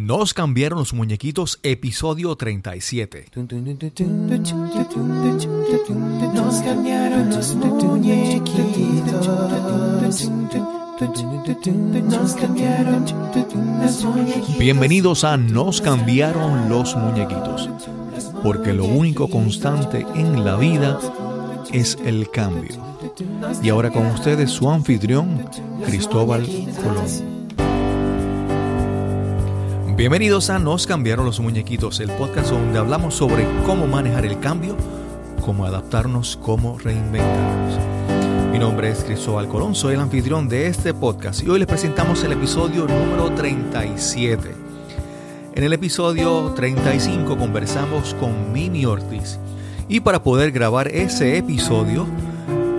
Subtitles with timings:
[0.00, 3.26] Nos cambiaron los muñequitos, episodio 37.
[6.32, 9.26] Nos cambiaron los muñequitos.
[12.08, 13.04] Nos cambiaron
[13.82, 14.58] los muñequitos.
[14.58, 17.68] Bienvenidos a Nos cambiaron los muñequitos,
[18.42, 20.98] porque lo único constante en la vida
[21.72, 22.82] es el cambio.
[23.62, 25.46] Y ahora con ustedes su anfitrión,
[25.84, 26.46] Cristóbal
[26.82, 27.39] Colón.
[30.00, 34.74] Bienvenidos a Nos cambiaron los muñequitos, el podcast donde hablamos sobre cómo manejar el cambio,
[35.44, 37.78] cómo adaptarnos, cómo reinventarnos.
[38.50, 42.24] Mi nombre es Cristóbal Colón, soy el anfitrión de este podcast y hoy les presentamos
[42.24, 44.54] el episodio número 37.
[45.54, 49.38] En el episodio 35 conversamos con Mimi Ortiz
[49.86, 52.06] y para poder grabar ese episodio,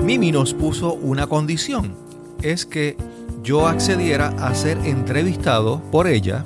[0.04, 1.94] Mimi nos puso una condición,
[2.42, 2.98] es que
[3.44, 6.46] yo accediera a ser entrevistado por ella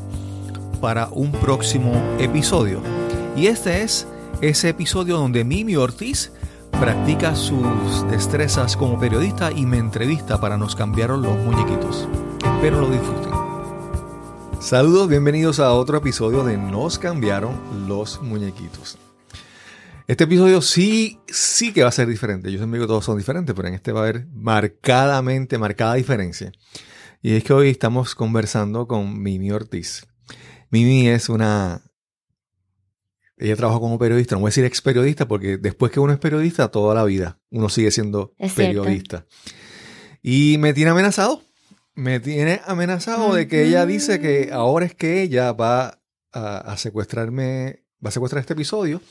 [0.85, 2.79] para un próximo episodio.
[3.35, 4.05] Y este es
[4.39, 6.31] ese episodio donde Mimi Ortiz
[6.79, 12.07] practica sus destrezas como periodista y me entrevista para Nos cambiaron los muñequitos.
[12.37, 13.31] Espero lo disfruten.
[14.59, 18.99] Saludos, bienvenidos a otro episodio de Nos cambiaron los muñequitos.
[20.05, 22.51] Este episodio sí, sí que va a ser diferente.
[22.51, 25.95] Yo siempre digo que todos son diferentes, pero en este va a haber marcadamente, marcada
[25.95, 26.51] diferencia.
[27.23, 30.05] Y es que hoy estamos conversando con Mimi Ortiz.
[30.69, 31.81] Mimi es una...
[33.37, 36.19] Ella trabaja como periodista, no voy a decir ex periodista porque después que uno es
[36.19, 38.83] periodista, toda la vida uno sigue siendo Es cierto.
[38.83, 39.25] periodista.
[40.21, 41.41] Y me tiene amenazado.
[41.95, 45.99] Me tiene amenazado de que ella dice que ahora es que ella va
[46.31, 49.01] a, a secuestrarme, va a secuestrar este episodio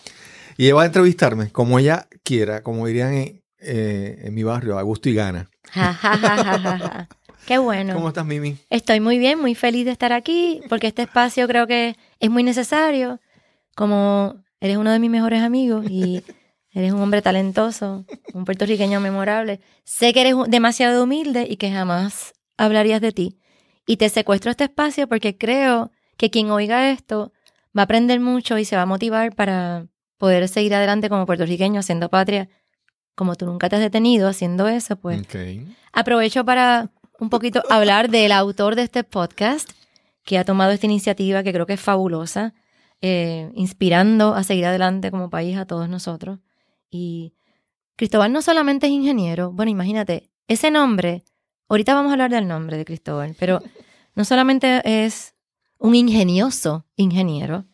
[0.56, 4.78] y ella va a entrevistarme como ella quiera, como dirían en, eh, en mi barrio,
[4.78, 5.50] a gusto y gana.
[7.47, 7.95] Qué bueno.
[7.95, 8.56] ¿Cómo estás, Mimi?
[8.70, 12.42] Estoy muy bien, muy feliz de estar aquí, porque este espacio creo que es muy
[12.42, 13.20] necesario.
[13.77, 16.22] Como eres uno de mis mejores amigos y
[16.72, 22.32] eres un hombre talentoso, un puertorriqueño memorable, sé que eres demasiado humilde y que jamás
[22.56, 23.38] hablarías de ti.
[23.87, 27.32] Y te secuestro este espacio porque creo que quien oiga esto
[27.76, 31.81] va a aprender mucho y se va a motivar para poder seguir adelante como puertorriqueño
[31.81, 32.49] haciendo patria.
[33.15, 35.37] Como tú nunca te has detenido haciendo eso, pues Ok.
[35.93, 39.70] Aprovecho para un poquito hablar del autor de este podcast,
[40.25, 42.54] que ha tomado esta iniciativa que creo que es fabulosa,
[43.00, 46.38] eh, inspirando a seguir adelante como país a todos nosotros.
[46.91, 47.34] Y
[47.97, 51.25] Cristóbal no solamente es ingeniero, bueno, imagínate, ese nombre,
[51.69, 53.62] ahorita vamos a hablar del nombre de Cristóbal, pero
[54.14, 55.34] no solamente es
[55.78, 57.66] un ingenioso ingeniero,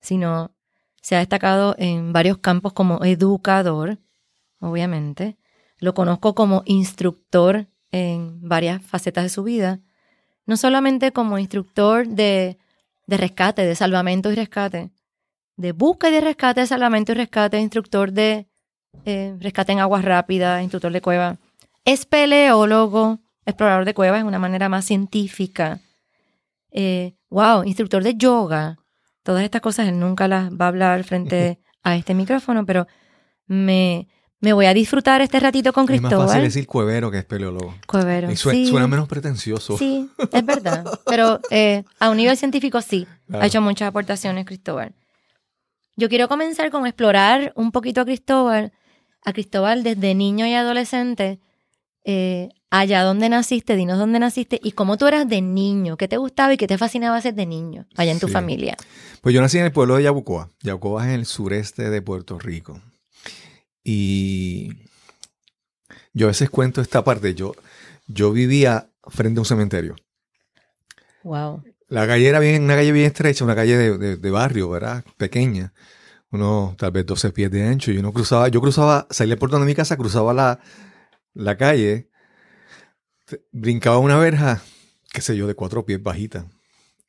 [0.00, 0.52] sino
[1.00, 3.98] se ha destacado en varios campos como educador,
[4.60, 5.36] obviamente.
[5.78, 9.80] Lo conozco como instructor en varias facetas de su vida.
[10.46, 12.58] No solamente como instructor de,
[13.06, 14.90] de rescate, de salvamento y rescate,
[15.56, 18.48] de búsqueda y de rescate, salvamento y rescate, instructor de
[19.04, 21.38] eh, rescate en aguas rápidas, instructor de cueva.
[21.84, 25.80] Es peleólogo, explorador de cuevas de una manera más científica.
[26.70, 28.78] Eh, wow, instructor de yoga.
[29.22, 32.86] Todas estas cosas él nunca las va a hablar frente a este micrófono, pero
[33.46, 34.08] me,
[34.42, 36.28] me voy a disfrutar este ratito con Es más Cristóbal.
[36.28, 37.74] fácil decir cuevero que espeleólogo.
[37.86, 38.30] Cuevero.
[38.30, 39.78] Y sí, Suena menos pretencioso.
[39.78, 40.84] sí, es verdad.
[41.06, 43.06] Pero eh, a un nivel científico sí.
[43.28, 43.42] Claro.
[43.42, 44.92] Ha hecho muchas aportaciones Cristóbal.
[45.96, 48.72] Yo quiero comenzar con explorar un poquito a Cristóbal.
[49.24, 51.38] A Cristóbal desde niño y adolescente.
[52.04, 56.16] eh, allá donde naciste, dinos dónde naciste y cómo tú eras de niño, qué te
[56.16, 58.32] gustaba y qué te fascinaba hacer de niño allá en tu Sí.
[58.32, 58.76] familia.
[59.20, 60.48] Pues yo nací en el pueblo de Yabucoa.
[60.62, 62.80] Yabucoa es en el sureste de Puerto Rico.
[63.84, 64.84] Y
[66.12, 67.34] yo a veces cuento esta parte.
[67.34, 67.52] Yo,
[68.06, 69.96] yo vivía frente a un cementerio.
[71.22, 71.62] Wow.
[71.88, 75.04] La calle era bien, una calle bien estrecha, una calle de, de- de barrio, ¿verdad?
[75.16, 75.72] Pequeña.
[76.30, 77.90] Uno, tal vez 12 pies de ancho.
[77.92, 80.60] Y uno cruzaba, yo cruzaba, salía por donde mi casa, cruzaba la,
[81.34, 82.08] la calle,
[83.26, 84.62] te- brincaba una verja,
[85.12, 86.46] qué sé yo, de cuatro pies bajita.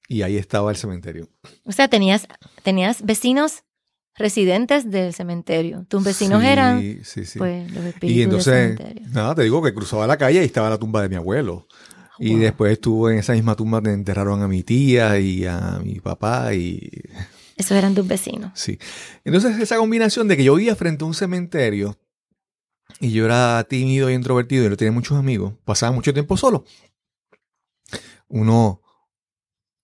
[0.10, 1.30] Y ahí estaba el cementerio.
[1.64, 2.28] O sea, tenías,
[2.64, 3.64] tenías vecinos
[4.16, 5.86] residentes del cementerio.
[5.90, 7.40] Tus vecinos Sí, eran sí, sí.
[7.40, 10.70] pues los espíritus y entonces, del nada, te digo que cruzaba la calle y estaba
[10.70, 11.68] la tumba de mi abuelo.
[12.20, 16.00] Y después estuvo en esa misma tumba donde enterraron a mi tía y a mi
[16.00, 16.90] papá y
[17.58, 18.52] Esos eran tus vecinos.
[18.54, 18.78] sí.
[19.26, 21.98] Entonces esa combinación de que yo vivía frente a un cementerio
[23.00, 26.66] y yo era tímido y introvertido y no tenía muchos amigos, pasaba mucho tiempo solo.
[28.28, 28.82] Uno,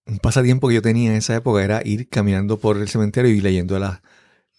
[0.10, 3.42] un pasatiempo que yo tenía en esa época era ir caminando por el cementerio y
[3.42, 4.00] leyendo las,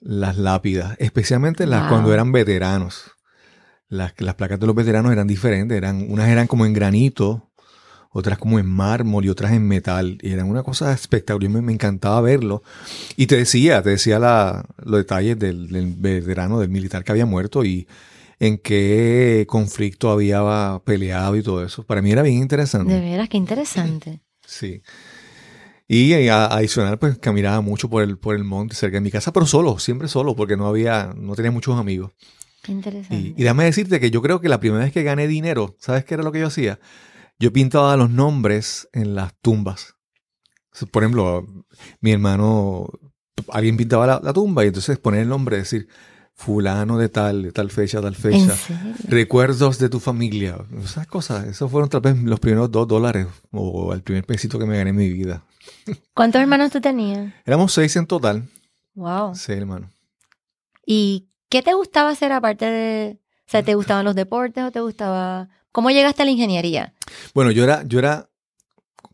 [0.01, 1.89] las lápidas, especialmente las Wow.
[1.91, 3.13] cuando eran veteranos.
[3.89, 7.51] Las, las placas de los veteranos eran diferentes, eran, unas eran como en granito,
[8.13, 10.19] otras como en mármol y otras en metal.
[10.23, 12.63] Y era una cosa espectacular, me, me encantaba verlo.
[13.17, 17.27] Y te decía, te decía la, los detalles del, del veterano, del militar que había
[17.27, 17.89] muerto y
[18.39, 21.83] en qué conflicto había peleado y todo eso.
[21.83, 22.93] Para mí era bien interesante.
[22.93, 24.21] De veras, qué interesante.
[24.47, 24.83] Sí.
[25.93, 29.33] Y eh, adicional, pues caminaba mucho por el, por el monte cerca de mi casa,
[29.33, 32.13] pero solo, siempre solo, porque no había, no tenía muchos amigos.
[32.63, 33.17] Qué interesante.
[33.17, 36.05] Y, y déjame decirte que yo creo que la primera vez que gané dinero, ¿sabes
[36.05, 36.79] qué era lo que yo hacía?
[37.41, 39.97] Yo pintaba los nombres en las tumbas.
[40.93, 41.45] Por ejemplo,
[42.01, 42.89] mi hermano,
[43.49, 45.89] alguien pintaba la, la tumba y entonces poner el nombre, decir,
[46.41, 48.55] fulano de tal, de tal fecha, tal ¿En fecha.
[49.09, 50.57] Recuerdos de tu familia.
[50.83, 51.47] Esas cosas.
[51.47, 54.91] Esos fueron tal vez los primeros dos dólares o el primer pesito que me gané
[54.91, 55.45] en mi vida.
[56.15, 57.35] ¿Cuántos hermanos tú tenías?
[57.45, 58.49] Éramos seis en total.
[58.95, 59.35] Wow.
[59.35, 59.91] Seis hermanos.
[60.87, 63.21] ¿Y qué te gustaba hacer aparte de...
[63.47, 65.51] O sea, ¿te gustaban los deportes o te gustaba...
[65.73, 66.95] ¿Cómo llegaste a la ingeniería?
[67.35, 68.31] Bueno, yo era, yo era,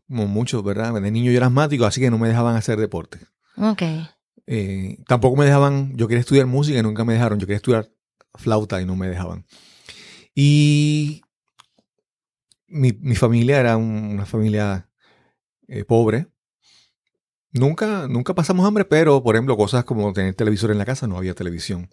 [0.06, 0.94] como muchos, ¿verdad?
[0.94, 3.18] De niño yo era asmático, así que no me dejaban hacer deporte.
[3.58, 3.82] Ok.
[4.46, 7.38] Eh, tampoco me dejaban, yo quería estudiar música y nunca me dejaron.
[7.38, 7.88] Yo quería estudiar
[8.34, 9.44] flauta y no me dejaban.
[10.34, 11.22] Y
[12.68, 14.88] mi, mi familia era un- una familia
[15.68, 16.26] eh, pobre.
[17.52, 21.16] Nunca, nunca pasamos hambre, pero por ejemplo, cosas como tener televisor en la casa, no
[21.16, 21.88] había televisión.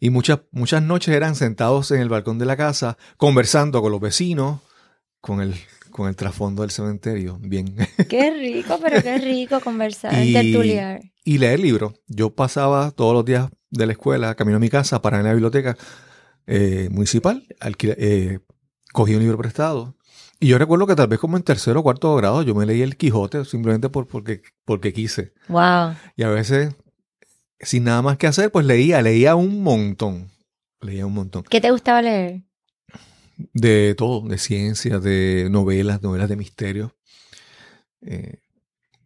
[0.00, 4.00] Y muchas, muchas noches eran sentados en el balcón de la casa, conversando con los
[4.00, 4.60] vecinos,
[5.20, 5.54] con el,
[5.90, 7.38] con el trasfondo del cementerio.
[7.40, 7.76] Bien.
[8.08, 11.00] Qué rico, pero qué rico conversar, Y- tertuliar.
[11.24, 11.94] Y leer libros.
[12.06, 15.32] Yo pasaba todos los días de la escuela, camino a mi casa, para en la
[15.32, 15.76] biblioteca
[16.46, 18.38] eh, municipal, alquila- eh,
[18.92, 19.96] cogí un libro prestado.
[20.40, 22.82] Y yo recuerdo que tal vez como en tercero o cuarto grado yo me leí
[22.82, 25.32] El Quijote simplemente por, porque, porque quise.
[25.48, 25.94] Wow.
[26.16, 26.74] Y a veces,
[27.60, 30.30] sin nada más que hacer, pues leía, leía un montón.
[30.82, 31.44] Leía un montón.
[31.44, 32.42] ¿Qué te gustaba leer?
[33.54, 36.94] De todo, de ciencia, de novelas, novelas de misterio.
[38.02, 38.40] eh,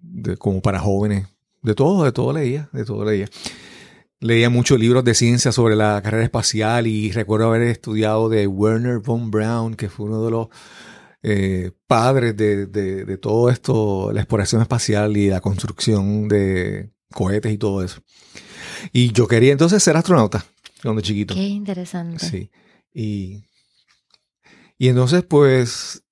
[0.01, 1.29] de, como para jóvenes.
[1.63, 3.29] De todo, de todo leía, de todo leía.
[4.21, 8.99] Leía muchos libros de ciencia sobre la carrera espacial y recuerdo haber estudiado de Werner
[8.99, 10.49] von Braun, que fue uno de los
[11.23, 17.53] eh, padres de, de- de todo esto, la exploración espacial y la construcción de cohetes
[17.53, 18.03] y todo eso.
[18.93, 20.45] Y yo quería entonces ser astronauta
[20.83, 21.35] cuando chiquito.
[21.35, 22.25] Qué interesante.
[22.25, 22.51] Sí.
[22.93, 23.45] Y,
[24.79, 26.05] y entonces, pues,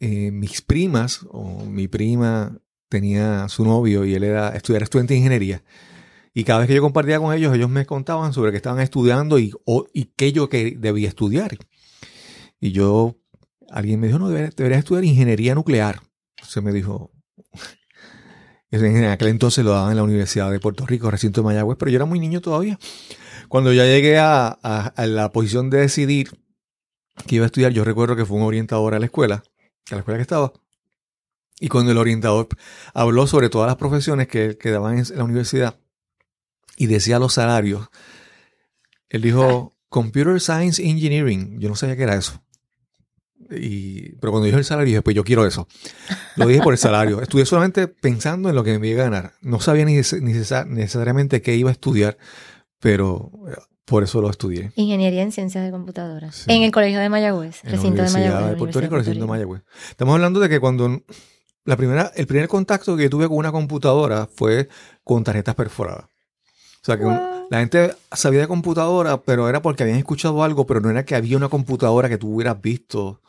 [0.00, 2.58] eh, mis primas, o mi prima
[2.94, 5.62] tenía su novio y él era, estu- era estudiante de ingeniería.
[6.32, 9.38] Y cada vez que yo compartía con ellos, ellos me contaban sobre que estaban estudiando
[9.38, 11.56] y, o- y qué yo que debía estudiar.
[12.60, 13.16] Y yo,
[13.70, 16.00] alguien me dijo, no, deberías, estudiar ingeniería nuclear.
[16.46, 17.10] Se me dijo,
[18.70, 21.90] en aquel entonces lo daban en la Universidad de Puerto Rico, recinto de Mayagüez, pero
[21.90, 22.78] yo era muy niño todavía.
[23.48, 26.30] Cuando ya llegué a, a- la posición de decidir
[27.26, 29.44] que iba a estudiar, yo recuerdo que fue un orientador a la escuela,
[29.90, 30.52] a la escuela que estaba.
[31.60, 32.48] Y cuando el orientador
[32.92, 35.78] habló sobre todas las profesiones que, que daban en la universidad
[36.76, 37.88] y decía los salarios,
[39.08, 41.60] él dijo Computer Science Engineering.
[41.60, 42.42] Yo no sabía qué era eso.
[43.50, 45.68] Y, pero cuando dijo el salario, dije, pues yo quiero eso.
[46.36, 47.20] Lo dije por el salario.
[47.22, 49.32] Estudié solamente pensando en lo que me iba a ganar.
[49.42, 52.16] No sabía ni, neces- necesa- necesariamente qué iba a estudiar,
[52.80, 53.54] pero eh,
[53.84, 54.72] por eso lo estudié.
[54.76, 56.34] Ingeniería en ciencias de computadoras.
[56.36, 56.44] Sí.
[56.52, 58.50] En el colegio de Mayagüez, En la recinto de Mayagüez.
[58.50, 59.62] de Puerto Rico, recinto de Mayagüez.
[59.90, 61.02] Estamos hablando de que cuando
[61.64, 64.68] la primera, el primer contacto que tuve con una computadora fue
[65.02, 66.04] con tarjetas perforadas.
[66.04, 70.66] O sea que un- la gente sabía de computadora, pero era porque habían escuchado algo,
[70.66, 73.20] pero no era que había una computadora que tú hubieras visto.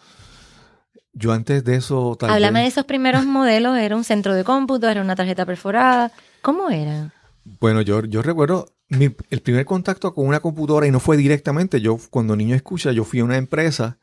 [1.14, 3.78] Yo antes de eso tal Háblame de vez- esos primeros modelos.
[3.78, 4.90] ¿Era un centro de cómputo?
[4.90, 6.12] ¿Era una tarjeta perforada?
[6.42, 7.14] ¿Cómo era?
[7.62, 11.80] Bueno, yo, yo recuerdo mi- el primer contacto con una computadora y no fue directamente.
[11.80, 13.98] Yo, cuando niño escucha, yo fui a una empresa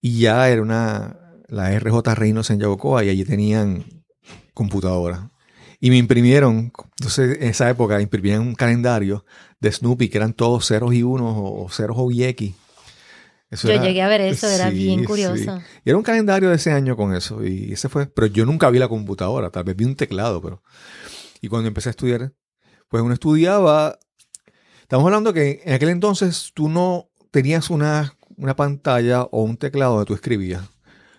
[0.00, 1.16] y ya era una,
[1.48, 3.84] la RJ Reynolds en Yabucoa y allí tenían
[4.54, 5.30] computadora.
[5.80, 9.24] Y me imprimieron, entonces en esa época imprimían un calendario
[9.60, 12.54] de Snoopy que eran todos ceros y unos o, ceros o y X.
[13.50, 15.06] Eso Yo era- llegué a ver eso, era sí, bien sí.
[15.06, 15.60] curioso.
[15.84, 17.42] Y era un calendario de ese año con eso.
[17.46, 18.06] Y ese fue.
[18.06, 19.48] Pero yo nunca vi la computadora.
[19.50, 20.62] Tal vez vi un teclado, pero.
[21.40, 22.32] Y cuando empecé a estudiar,
[22.88, 23.98] pues uno estudiaba.
[24.82, 29.92] Estamos hablando que en aquel entonces tú no tenías una, una pantalla o un teclado
[29.94, 30.62] donde tú escribías.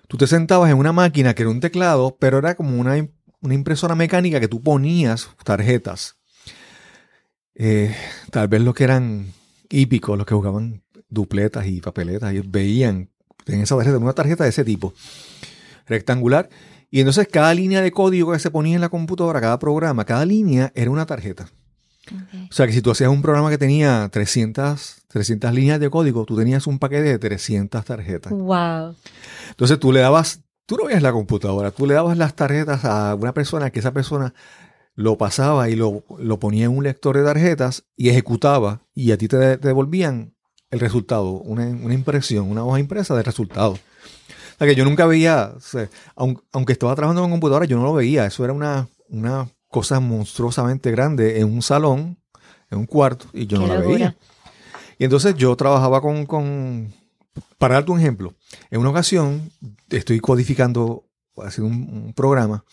[0.09, 2.95] Tú te sentabas en una máquina que era un teclado, pero era como una,
[3.41, 6.15] una impresora mecánica que tú ponías tarjetas.
[7.53, 7.95] Eh,
[8.31, 9.31] tal vez los que eran
[9.69, 13.11] hípicos, los que jugaban dupletas y papeletas, ellos veían
[13.45, 14.95] en esa tarjeta, una tarjeta de ese tipo,
[15.85, 16.49] rectangular.
[16.89, 20.25] Y entonces cada línea de código que se ponía en la computadora, cada programa, cada
[20.25, 21.51] línea era una tarjeta.
[22.49, 26.25] O sea que si tú hacías un programa que tenía 300, 300 líneas de código,
[26.25, 28.31] tú tenías un paquete de 300 tarjetas.
[28.31, 28.95] Wow.
[29.49, 33.15] Entonces tú le dabas, tú no veías la computadora, tú le dabas las tarjetas a
[33.15, 34.33] una persona que esa persona
[34.95, 39.17] lo pasaba y lo, lo ponía en un lector de tarjetas y ejecutaba y a
[39.17, 40.33] ti te, de- te devolvían
[40.71, 43.71] el resultado, una, una impresión, una hoja impresa del resultado.
[43.71, 47.77] O sea que yo nunca veía, o sea, aun- aunque estaba trabajando con computadora, yo
[47.77, 48.25] no lo veía.
[48.25, 52.17] Eso era una, una cosa monstruosamente grande en un salón,
[52.69, 53.95] en un cuarto, y yo Qué no la locura.
[53.95, 54.17] veía.
[54.97, 56.93] Y entonces yo trabajaba con, con,
[57.57, 58.33] para darte un ejemplo,
[58.69, 59.51] en una ocasión
[59.89, 61.05] estoy codificando,
[61.37, 62.65] haciendo un, un programa,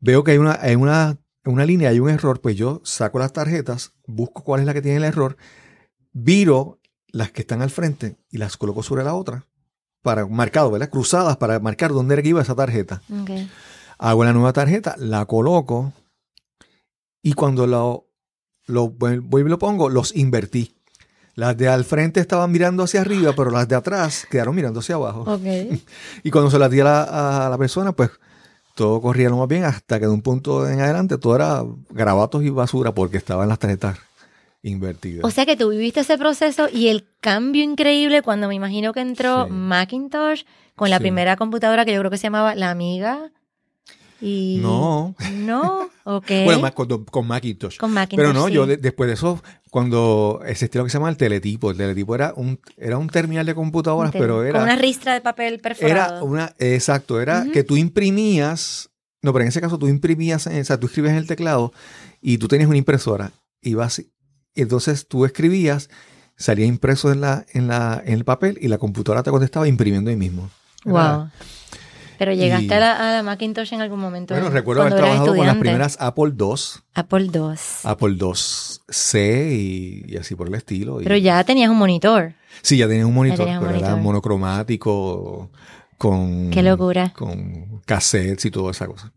[0.00, 3.32] veo que hay una, hay una, una línea, hay un error, pues yo saco las
[3.32, 5.36] tarjetas, busco cuál es la que tiene el error,
[6.12, 6.78] viro
[7.12, 9.46] las que están al frente y las coloco sobre la otra,
[10.02, 10.88] para marcado, ¿verdad?
[10.88, 13.02] Cruzadas para marcar dónde era que iba esa tarjeta.
[13.98, 15.92] Hago la nueva tarjeta, la coloco
[17.22, 18.06] y cuando lo,
[18.66, 20.74] lo vuelvo y lo pongo, los invertí.
[21.36, 24.96] Las de al frente estaban mirando hacia arriba, pero las de atrás quedaron mirando hacia
[24.96, 25.22] abajo.
[25.22, 25.40] Ok.
[26.24, 28.10] Y cuando se las di a la, a la persona, pues
[28.74, 32.42] todo corría lo más bien hasta que de un punto en adelante todo era grabatos
[32.42, 33.98] y basura porque estaban las tarjetas
[34.62, 35.24] invertidas.
[35.24, 39.00] O sea que tú viviste ese proceso y el cambio increíble cuando me imagino que
[39.00, 39.50] entró Sí.
[39.52, 40.42] Macintosh
[40.76, 41.02] con la Sí.
[41.02, 43.30] primera computadora que yo creo que se llamaba La Amiga.
[44.20, 44.58] Y...
[44.60, 45.14] no.
[45.32, 46.30] No, ok.
[46.44, 47.78] Bueno, más con, con Macintosh.
[47.78, 48.16] con Macintosh.
[48.18, 48.52] Pero no, sí.
[48.54, 52.14] yo de- después de eso, cuando existía lo que se llama el teletipo, el teletipo
[52.14, 55.62] era un, era un terminal de computadoras, Con pero era, una ristra de papel era
[55.62, 56.24] perforado.
[56.24, 58.90] una, exacto, era que tú imprimías,
[59.22, 61.72] no, pero en ese caso tú imprimías, o sea, tú escribías en el teclado
[62.20, 63.74] y tú tenías una impresora, y
[64.54, 65.88] entonces tú escribías,
[66.36, 70.10] salía impreso en la, en la, en el papel y la computadora te contestaba imprimiendo
[70.10, 70.50] ahí mismo.
[70.84, 71.30] Era- Wow.
[72.20, 74.34] Pero llegaste Y- a, la, a la Macintosh en algún momento.
[74.34, 76.54] Bueno, recuerdo haber trabajado con las primeras Apple II,
[76.92, 77.54] Apple II.
[77.84, 81.00] Apple II-C y, y así por el estilo.
[81.00, 82.34] y- Pero ya tenías un monitor.
[82.60, 85.50] Sí, ya tenías un monitor, tenías un pero era monocromático,
[85.96, 87.10] con, Qué locura.
[87.16, 89.12] con cassettes y toda esa cosa.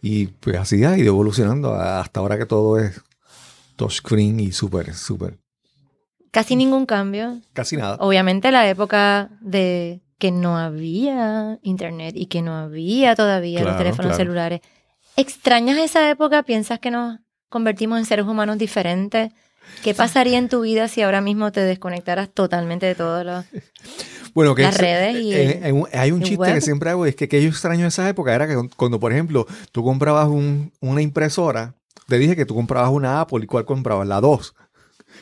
[0.00, 3.00] Y pues así ha ido evolucionando hasta ahora que todo es
[3.76, 5.38] touchscreen y súper, súper,
[6.30, 7.40] Casi ningún cambio.
[7.52, 7.96] casi nada.
[8.00, 14.10] Obviamente la época de que no había internet y que no había todavía los teléfonos
[14.10, 14.16] claro.
[14.16, 14.60] celulares.
[15.16, 16.44] ¿Extrañas esa época?
[16.44, 19.32] ¿Piensas que nos convertimos en seres humanos diferentes?
[19.82, 23.44] ¿Qué pasaría en tu vida si ahora mismo te desconectaras totalmente de todos los...
[24.32, 26.54] Bueno, que las es- redes y eh, eh, hay un chiste web.
[26.54, 29.44] que siempre hago, es que, que yo extraño esa época, era que cuando, por ejemplo,
[29.72, 31.74] tú comprabas un- una impresora,
[32.06, 34.54] te dije que tú comprabas una Apple y cuál comprabas, la 2,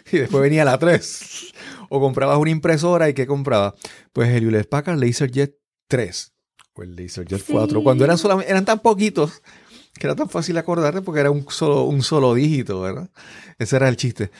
[0.12, 1.54] y después venía la 3,
[1.88, 3.74] o comprabas una impresora y ¿qué comprabas?
[4.12, 5.54] Pues el Hewlett Packard LaserJet
[5.88, 6.32] 3,
[6.74, 7.52] o el LaserJet Sí.
[7.52, 9.42] 4, cuando eran solamente, eran tan poquitos
[9.94, 13.10] que era tan fácil acordarte porque era un solo, un solo dígito, ¿verdad?
[13.58, 14.30] Ese era el chiste.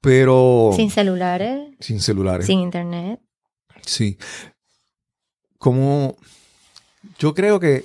[0.00, 2.46] Pero Sin celulares, sin celulares.
[2.46, 3.20] sin internet.
[3.86, 4.18] Sí.
[5.58, 6.16] Como
[7.18, 7.84] yo creo que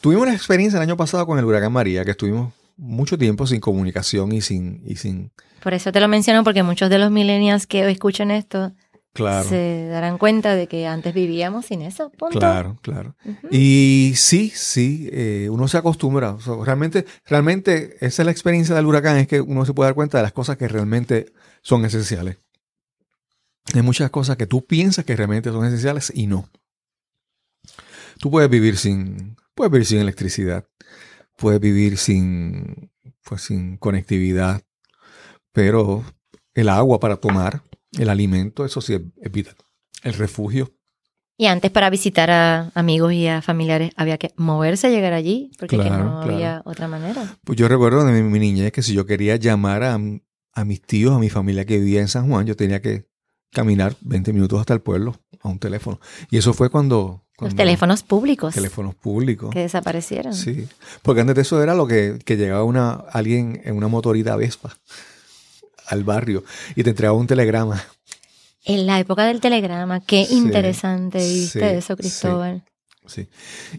[0.00, 2.52] tuvimos una experiencia el año pasado con el huracán María, que estuvimos
[2.82, 5.30] mucho tiempo sin comunicación y sin, y sin,
[5.62, 8.72] Por eso te lo menciono, porque muchos de los millennials que escuchan esto
[9.12, 12.10] claro, se darán cuenta de que antes vivíamos sin eso.
[12.10, 12.40] Punto.
[12.40, 13.14] claro, claro.
[13.50, 16.32] Y sí, sí, eh, uno se acostumbra.
[16.32, 19.88] O sea, realmente, realmente esa es la experiencia del huracán, es que uno se puede
[19.88, 22.38] dar cuenta de las cosas que realmente son esenciales.
[23.74, 26.48] Hay muchas cosas que tú piensas que realmente son esenciales y no.
[28.18, 30.66] Tú puedes vivir sin, puedes vivir sin electricidad,
[31.42, 32.90] puedes vivir sin,
[33.24, 34.62] pues, sin conectividad,
[35.52, 36.04] pero
[36.54, 37.62] el agua para tomar,
[37.98, 39.56] el alimento, eso sí es, es vital.
[40.02, 40.72] El refugio,
[41.38, 45.50] Y antes para visitar a amigos y a familiares había que moverse a llegar allí,
[45.58, 46.34] porque Claro, no claro.
[46.34, 47.36] había otra manera.
[47.44, 49.98] Pues yo recuerdo de mi, mi niñez que si yo quería llamar a,
[50.54, 53.08] a mis tíos, a mi familia que vivía en San Juan, yo tenía que
[53.50, 55.98] caminar 20 minutos hasta el pueblo a un teléfono.
[56.30, 57.21] Y eso fue cuando...
[57.40, 59.50] Los teléfonos públicos Teléfonos públicos.
[59.52, 60.32] que desaparecieron.
[60.34, 60.68] Sí.
[61.02, 64.76] Porque antes de eso era lo que, que llegaba una, alguien en una motorita Vespa
[65.86, 66.44] al barrio
[66.76, 67.82] y te entregaba un telegrama.
[68.64, 72.62] En la época del telegrama, qué Sí, interesante viste sí, eso, Cristóbal.
[73.06, 73.28] Sí.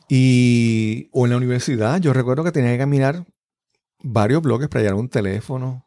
[0.09, 3.23] Y o en la universidad, yo recuerdo que tenía que caminar
[4.01, 5.85] varios bloques para llegar a un teléfono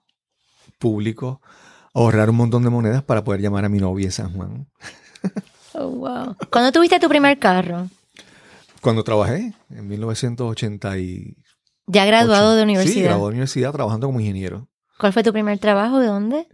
[0.79, 1.43] público,
[1.93, 4.67] ahorrar un montón de monedas para poder llamar a mi novia en San Juan.
[5.79, 6.37] Oh, wow.
[6.51, 7.89] ¿Cuándo tuviste tu primer carro?
[8.81, 11.35] Cuando trabajé en 1988.
[11.89, 13.05] Ya graduado de Sí, universidad.
[13.05, 14.69] graduado de universidad trabajando como ingeniero.
[14.99, 15.99] ¿Cuál fue tu primer trabajo?
[15.99, 16.47] ¿De dónde?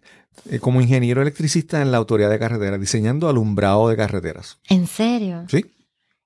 [0.51, 4.59] Eh, como ingeniero electricista en la autoridad de carreteras, diseñando alumbrado de carreteras.
[4.69, 5.45] ¿En serio?
[5.49, 5.65] Sí.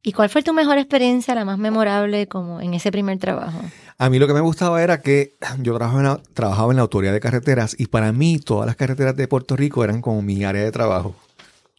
[0.02, 3.60] ¿Y cuál fue tu mejor experiencia, la más memorable como en ese primer trabajo?
[3.98, 6.82] A mí lo que me gustaba era que yo trabajaba en la, trabajaba en la
[6.82, 10.44] autoridad de carreteras y para mí todas las carreteras de Puerto Rico eran como mi
[10.44, 11.16] área de trabajo.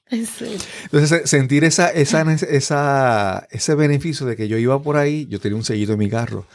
[0.37, 0.57] Sí.
[0.83, 5.39] Entonces, se- sentir esa, esa, esa, ese beneficio de que yo iba por ahí, yo
[5.39, 6.45] tenía un sellito en mi carro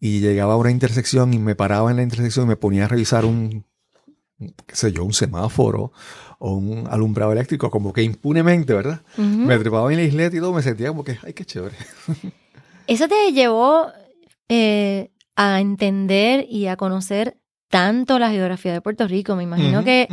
[0.00, 2.88] y llegaba a una intersección y me paraba en la intersección y me ponía a
[2.88, 3.64] revisar un,
[4.38, 5.92] qué sé yo, un semáforo
[6.38, 9.00] o un alumbrado eléctrico, como que impunemente, ¿verdad?
[9.46, 11.76] Me trepaba en la isleta y todo, me sentía como que, ay, qué chévere.
[12.86, 13.88] Eso te llevó
[14.48, 17.38] eh, a entender y a conocer
[17.68, 19.34] tanto la geografía de Puerto Rico.
[19.34, 20.08] Me imagino que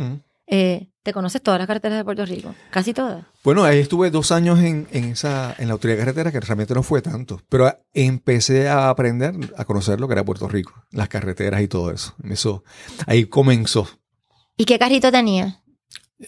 [0.46, 3.24] eh, te conoces todas las carreteras de Puerto Rico, casi todas.
[3.44, 6.74] Bueno, ahí estuve dos años en, en esa, en la autoridad de carretera, que realmente
[6.74, 11.08] no fue tanto, pero empecé a aprender, a conocer lo que era Puerto Rico, las
[11.08, 12.14] carreteras y todo eso.
[12.24, 12.64] Eso,
[13.06, 13.86] ahí comenzó.
[14.56, 15.62] ¿Y qué carrito tenía?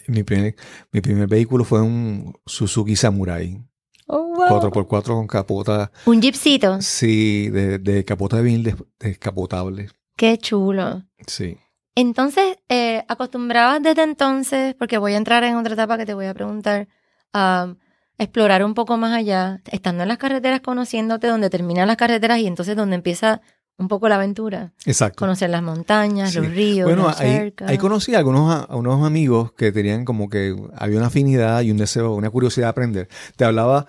[0.07, 0.55] Mi primer,
[0.91, 3.61] mi primer vehículo fue un Suzuki Samurai,
[4.09, 4.61] Oh, wow.
[4.71, 6.81] 4x4 con capota, Un jeepcito.
[6.81, 11.03] sí, de, de capota de vinil des- descapotable, Qué chulo.
[11.25, 11.57] sí.
[11.99, 16.27] Entonces, eh, acostumbrabas desde entonces, porque voy a entrar en otra etapa que te voy
[16.27, 16.87] a preguntar,
[17.33, 17.73] a
[18.19, 22.45] explorar un poco más allá, estando en las carreteras, conociéndote donde terminan las carreteras y
[22.45, 23.41] entonces donde empieza
[23.79, 24.73] un poco la aventura.
[24.85, 25.17] Exacto.
[25.17, 26.37] Conocer las montañas, Sí.
[26.39, 27.67] los ríos, Bueno, ahí, cercas.
[27.69, 31.71] ahí conocí a algunos, a unos amigos que tenían como que había una afinidad y
[31.71, 33.07] un deseo, una curiosidad de aprender.
[33.35, 33.85] Te hablaba,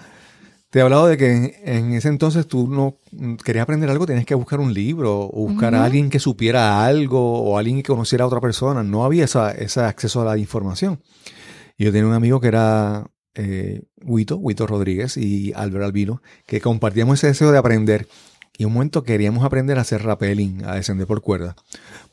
[0.70, 2.98] te hablaba de que en, en ese entonces tú no
[3.42, 5.86] querías aprender algo, tenías que buscar un libro o buscar a Ujú.
[5.86, 8.82] alguien que supiera algo o alguien que conociera a otra persona.
[8.82, 11.00] No había esa, ese acceso a la información.
[11.78, 17.18] Yo tenía un amigo que era eh, Huito, Huito Rodríguez y Albert Albino, que compartíamos
[17.18, 18.08] ese deseo de aprender.
[18.58, 21.54] Y un momento queríamos aprender a hacer rappelling, a descender por cuerda.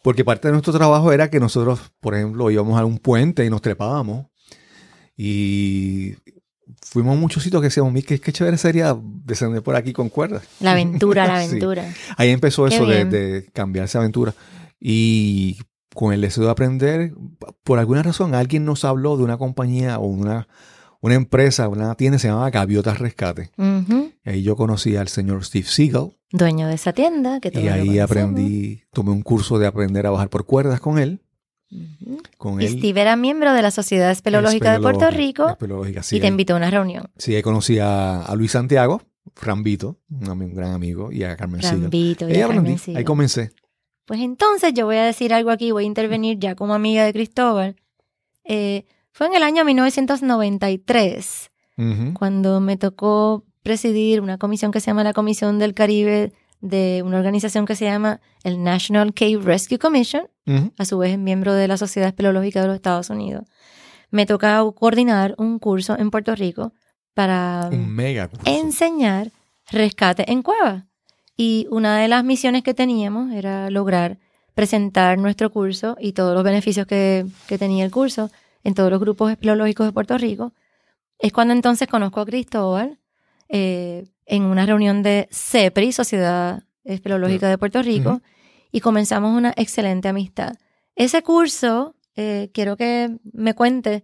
[0.04, 3.50] Porque parte de nuestro trabajo era que nosotros, por ejemplo, íbamos a un puente y
[3.50, 4.28] nos trepábamos.
[5.18, 6.14] Y
[6.82, 10.10] fuimos a muchos sitios que decíamos, "Mira, qué, qué chévere sería descender por aquí con
[10.10, 10.44] cuerdas.
[10.60, 11.48] La aventura, la Sí.
[11.48, 11.94] aventura.
[12.18, 14.34] Ahí empezó Qué eso de, de cambiar esa aventura.
[14.80, 15.58] Y
[15.94, 17.14] con el deseo de aprender,
[17.64, 20.48] por alguna razón alguien nos habló de una compañía o una,
[21.02, 23.52] una empresa, una tienda se llamaba Gaviotas Rescate.
[23.58, 24.12] Ujú.
[24.26, 26.16] Y ahí yo conocí al señor Steve Seagal.
[26.32, 30.30] Dueño de esa tienda, que Y ahí aprendí, tomé un curso de aprender a bajar
[30.30, 31.22] por cuerdas con él.
[32.38, 32.78] Con Y él.
[32.78, 35.58] Steve era miembro de la Sociedad Espeleológica de Puerto Rico
[36.02, 37.10] sí, y te invitó a una reunión.
[37.18, 39.02] Sí, ahí conocí a, a Luis Santiago,
[39.42, 41.62] Rambito, un, gran amigo, y a Carmen.
[41.62, 43.52] Rambito y a Carmen ahí comencé.
[44.06, 47.12] Pues entonces yo voy a decir algo aquí, voy a intervenir ya como amiga de
[47.12, 47.76] Cristóbal.
[48.44, 52.14] Eh, fue en el año 1993 Ujú.
[52.14, 57.18] cuando me tocó presidir una comisión que se llama la Comisión del Caribe de una
[57.18, 60.72] organización que se llama el National Cave Rescue Commission, Ujú.
[60.78, 63.46] a su vez es miembro de la Sociedad Espeleológica de los Estados Unidos.
[64.12, 66.74] Me toca coordinar un curso en Puerto Rico
[67.14, 68.44] para Un mega curso.
[68.46, 69.32] enseñar
[69.72, 70.86] rescate en cueva.
[71.38, 74.20] Y una de las misiones que teníamos era lograr
[74.54, 78.30] presentar nuestro curso y todos los beneficios que, que tenía el curso
[78.64, 80.54] en todos los grupos espeleológicos de Puerto Rico.
[81.20, 83.00] Es cuando entonces conozco a Cristóbal
[83.50, 88.22] eh, en una reunión de CEPRI, Sociedad Espeleológica de Puerto Rico, Ujú.
[88.76, 90.58] Y comenzamos una excelente amistad.
[90.98, 94.04] Ese curso, eh, quiero que me cuentes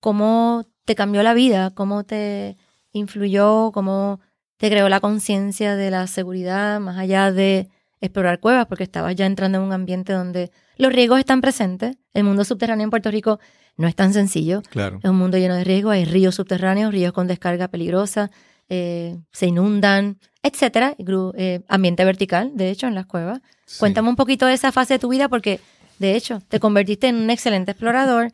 [0.00, 2.56] cómo te cambió la vida, cómo te
[2.90, 4.18] influyó, cómo
[4.56, 7.68] te creó la conciencia de la seguridad, más allá de
[8.00, 11.96] explorar cuevas, porque estabas ya entrando en un ambiente donde los riesgos están presentes.
[12.12, 13.38] El mundo subterráneo en Puerto Rico
[13.76, 14.62] no es tan sencillo.
[14.62, 14.98] Claro.
[15.00, 18.32] Es un mundo lleno de riesgos, hay ríos subterráneos, ríos con descarga peligrosa,
[18.68, 20.96] eh, se inundan, etcétera.
[21.36, 23.40] Eh, ambiente vertical, de hecho, en las cuevas.
[23.66, 23.78] Sí.
[23.78, 25.60] Cuéntame un poquito de esa fase de tu vida porque,
[25.98, 28.30] de hecho, te convertiste en un excelente explorador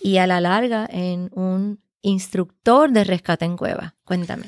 [0.00, 3.94] y a la larga en un instructor de rescate en cuevas.
[4.04, 4.44] Cuéntame.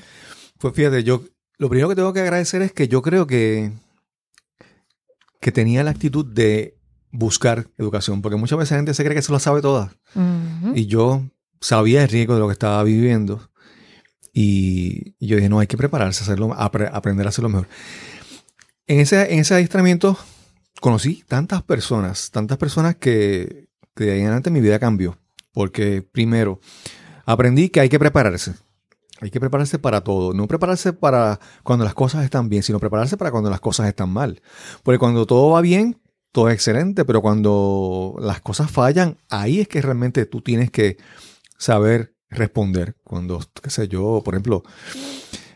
[0.58, 1.22] Pues fíjate, yo
[1.58, 3.72] lo primero que tengo que agradecer es que yo creo que,
[5.40, 6.76] que tenía la actitud de
[7.10, 9.92] buscar educación, porque muchas veces la gente se cree que se lo sabe toda.
[10.14, 10.72] Ujú.
[10.74, 11.24] Y yo
[11.60, 13.50] sabía el riesgo de lo que estaba viviendo.
[14.40, 17.66] Y, yo dije, no, hay que prepararse, hacerlo, apre- aprender a hacerlo mejor.
[18.86, 20.16] En ese, en ese adiestramiento
[20.80, 25.18] conocí tantas personas, tantas personas que, que de ahí en adelante mi vida cambió.
[25.52, 26.60] Porque primero,
[27.26, 28.54] aprendí que hay que prepararse.
[29.20, 30.32] Hay que prepararse para todo.
[30.34, 34.10] No prepararse para cuando las cosas están bien, sino prepararse para cuando las cosas están
[34.10, 34.40] mal.
[34.84, 39.66] Porque cuando todo va bien, todo es excelente, pero cuando las cosas fallan, ahí es
[39.66, 40.96] que realmente tú tienes que
[41.58, 42.96] saber responder.
[43.04, 44.62] Cuando, qué sé yo, por ejemplo,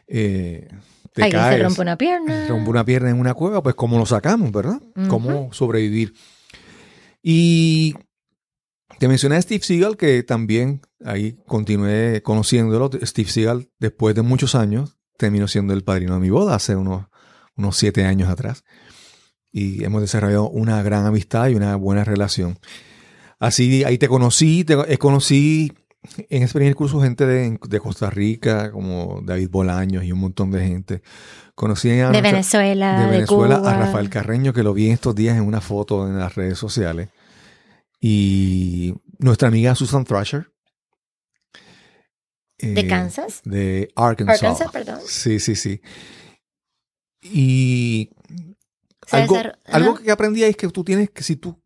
[0.06, 0.68] eh,
[1.12, 2.48] te Alguien caes, se rompe una pierna.
[2.48, 4.80] rompe una pierna en una cueva, pues cómo lo sacamos, ¿verdad?
[5.08, 6.14] Cómo sobrevivir.
[7.22, 7.94] Y
[8.98, 12.90] te mencioné a Steve Seagal, que también ahí continué conociéndolo.
[13.02, 17.06] Steve Seagal, después de muchos años, terminó siendo el padrino de mi boda hace unos,
[17.56, 18.64] unos siete años atrás.
[19.50, 22.58] Y hemos desarrollado una gran amistad y una buena relación.
[23.38, 25.72] Así ahí te conocí, te eh, conocí
[26.03, 30.51] en ese primer curso gente de, de Costa Rica, como David Bolaños y un montón
[30.51, 31.03] de gente.
[31.55, 33.73] Conocí a De Venezuela, de de, Venezuela Cuba.
[33.73, 36.59] a Rafael Carreño, que lo vi en estos días en una foto en las redes
[36.59, 37.09] sociales.
[38.01, 40.51] Y nuestra amiga Susan Thrasher.
[42.59, 43.43] ¿De eh, Kansas?
[43.45, 44.43] De Arkansas.
[44.43, 45.01] Arkansas, perdón.
[45.07, 45.81] Sí, sí, sí.
[47.23, 48.11] Y
[49.11, 49.37] algo,
[49.67, 51.61] algo que aprendí ahí es que tú tienes que, si tú,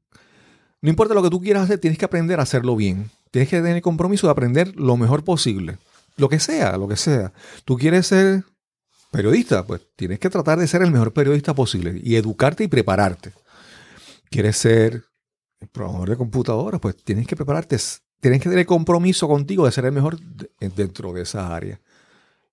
[0.83, 3.11] no importa lo que tú quieras hacer, tienes que aprender a hacerlo bien.
[3.31, 5.79] Tienes que tener el compromiso de aprender lo mejor posible.
[6.17, 7.33] Lo que sea, lo que sea.
[7.65, 8.45] Tú quieres ser
[9.11, 13.33] periodista, pues tienes que tratar de ser el mejor periodista posible y educarte y prepararte.
[14.31, 15.03] Quieres ser
[15.73, 17.77] programador de computadoras, pues tienes que prepararte.
[18.21, 21.81] Tienes que tener compromiso contigo de ser el mejor de- dentro de esa área.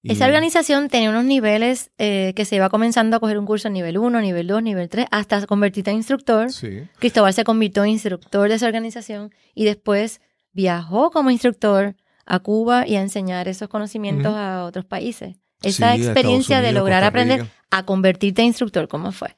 [0.01, 3.69] Y- Esa organización tenía unos niveles eh, que se iba comenzando a coger un curso
[3.69, 6.51] nivel 1, nivel 2, nivel 3, hasta convertirte en instructor.
[6.51, 6.81] Sí.
[6.99, 10.19] Cristóbal se convirtió en instructor de esa organización y después
[10.53, 15.35] viajó como instructor a Cuba y a enseñar esos conocimientos a otros países.
[15.61, 19.35] Esa experiencia de lograr aprender a convertirte en instructor, ¿cómo fue?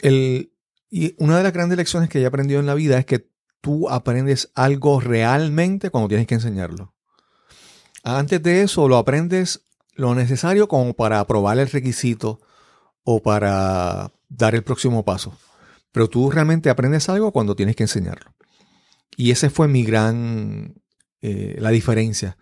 [0.00, 0.52] El,
[0.90, 3.28] y una de las grandes lecciones que he aprendido en la vida es que
[3.60, 6.94] tú aprendes algo realmente cuando tienes que enseñarlo.
[8.04, 9.62] Antes de eso, lo aprendes
[9.94, 12.40] lo necesario como para aprobar el requisito
[13.04, 15.36] o para dar el próximo paso.
[15.92, 18.32] Pero tú realmente aprendes algo cuando tienes que enseñarlo.
[19.16, 20.74] Y ese fue mi gran,
[21.20, 22.36] eh, la diferencia.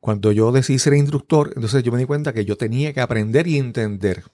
[0.00, 3.46] Cuando yo decidí ser instructor, entonces yo me di cuenta que yo tenía que aprender
[3.46, 4.24] y entender.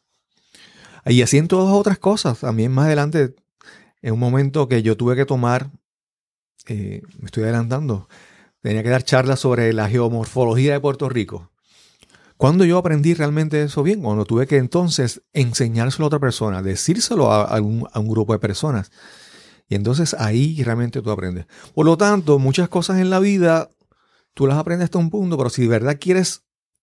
[1.07, 2.41] Y así en todas otras cosas.
[2.41, 3.35] También más adelante,
[4.03, 5.71] en un momento que yo tuve que tomar,
[6.67, 8.09] eh, me estoy adelantando,
[8.61, 11.51] tenía que dar charlas sobre la geomorfología de Puerto Rico.
[12.37, 17.31] Cuando yo aprendí realmente eso bien, cuando tuve que entonces enseñárselo a otra persona, decírselo
[17.33, 18.91] a, un grupo de personas.
[19.73, 21.47] Y entonces ahí realmente tú aprendes.
[21.75, 23.71] Por lo tanto, muchas cosas en la vida
[24.35, 26.43] tú las aprendes hasta un punto, pero si de verdad quieres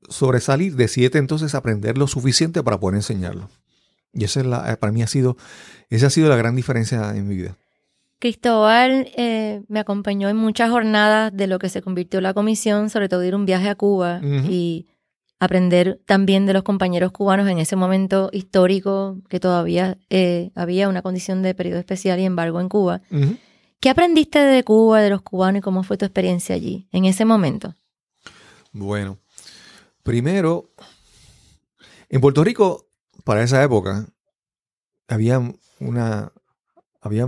[0.09, 3.47] sobresalir, decídete entonces aprender lo suficiente para poder enseñarlo.
[4.11, 5.37] Y esa es la, para mí ha sido,
[5.91, 7.57] esa ha sido la gran diferencia en mi vida.
[8.17, 13.07] Cristóbal eh, me acompañó en muchas jornadas de lo que se convirtió la comisión, sobre
[13.07, 14.87] todo ir un viaje a Cuba y
[15.39, 21.01] aprender también de los compañeros cubanos en ese momento histórico que todavía eh, había una
[21.01, 23.01] condición de periodo especial y embargo en Cuba.
[23.79, 27.23] ¿Qué aprendiste de Cuba, de los cubanos y cómo fue tu experiencia allí en ese
[27.23, 27.75] momento?
[28.73, 29.17] Bueno,
[30.03, 30.71] primero,
[32.09, 32.87] en Puerto Rico,
[33.23, 34.07] para esa época,
[35.07, 35.41] había
[35.79, 36.33] una,
[37.01, 37.25] había,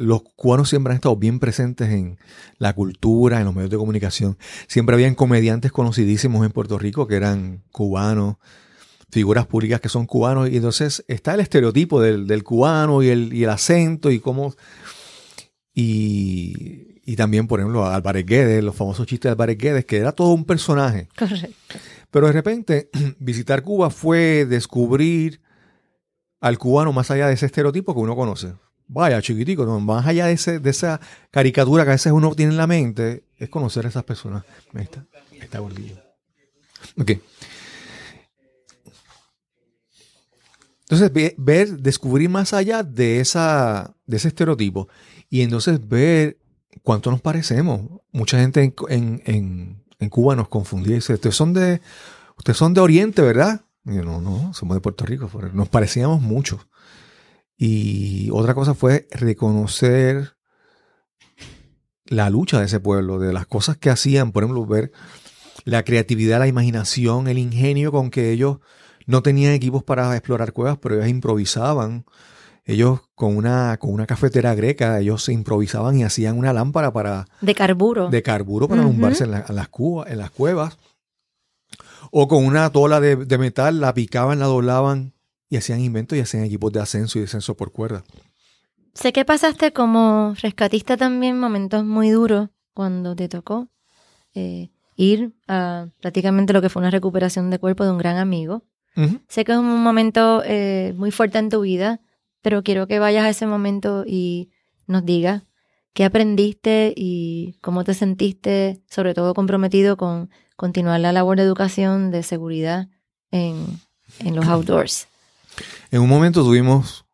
[0.00, 2.18] los cubanos siempre han estado bien presentes en
[2.56, 4.38] la cultura, en los medios de comunicación.
[4.66, 8.36] Siempre habían comediantes conocidísimos en Puerto Rico que eran cubanos,
[9.10, 13.32] figuras públicas que son cubanos, y entonces está el estereotipo del, del cubano y el,
[13.34, 14.54] y el acento y cómo...
[15.74, 20.12] Y, y también, por ejemplo, Álvarez Guedes, los famosos chistes de Álvarez Guedes, que era
[20.12, 21.08] todo un personaje.
[21.16, 21.78] Correcto.
[22.10, 25.42] Pero de repente, visitar Cuba fue descubrir
[26.40, 28.54] al cubano más allá de ese estereotipo que uno conoce.
[28.92, 31.00] Vaya, chiquitico, no, más allá de, ese, de esa
[31.30, 34.44] caricatura que a veces uno tiene en la mente, es conocer a esas personas.
[34.74, 35.06] Ahí está,
[35.40, 35.94] está gordillo.
[36.98, 37.12] Ok.
[40.82, 44.88] Entonces, ve- ver, descubrir más allá de, esa, de ese estereotipo
[45.28, 46.38] y entonces ver
[46.82, 47.82] cuánto nos parecemos.
[48.10, 51.80] Mucha gente en, en- en- en Cuba nos confundía y dice, ustedes son de,
[52.38, 53.60] ustedes son de Oriente, ¿verdad?
[53.84, 55.30] Y yo, no, no, somos de Puerto Rico.
[55.52, 56.66] Nos parecíamos mucho.
[57.62, 60.34] Y otra cosa fue reconocer
[62.06, 64.92] la lucha de ese pueblo, de las cosas que hacían, por ejemplo, ver
[65.64, 68.60] la creatividad, la imaginación, el ingenio con que ellos
[69.06, 72.06] no tenían equipos para explorar cuevas, pero ellos improvisaban.
[72.64, 77.26] Ellos con una, con una cafetera greca, ellos se improvisaban y hacían una lámpara para,
[77.42, 78.08] De carburo.
[78.08, 79.68] de carburo para alumbrarse en, la- en las
[80.06, 80.78] en las cuevas.
[82.10, 85.12] O con una tola de, de metal, la picaban, la doblaban
[85.50, 88.04] y hacían inventos y hacían equipos de ascenso y descenso por cuerda.
[88.94, 93.68] Sé que pasaste como rescatista también momentos muy duros cuando te tocó
[94.34, 98.62] eh, ir a prácticamente lo que fue una recuperación de cuerpo de un gran amigo.
[98.96, 99.20] Ujú.
[99.28, 102.00] Sé que es un momento eh, muy fuerte en tu vida,
[102.42, 104.50] pero quiero que vayas a ese momento y
[104.86, 105.42] nos digas
[105.94, 112.10] qué aprendiste y cómo te sentiste, sobre todo comprometido con continuar la labor de educación,
[112.10, 112.88] de seguridad
[113.30, 113.80] en,
[114.20, 115.09] en los outdoors.
[115.90, 117.06] En un momento tuvimos,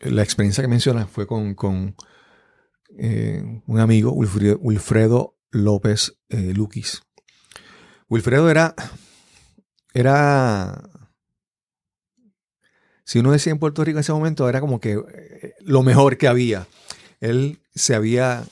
[0.00, 1.96] la experiencia que mencionas fue con,
[2.98, 7.02] eh, un amigo, Wilfredo, Wilfredo López eh, Luquis.
[8.08, 8.74] Wilfredo era
[9.94, 10.88] era,
[13.04, 16.16] si uno decía en Puerto Rico en ese momento, era como que eh, lo mejor
[16.16, 16.66] que había.
[17.20, 18.44] Él se había,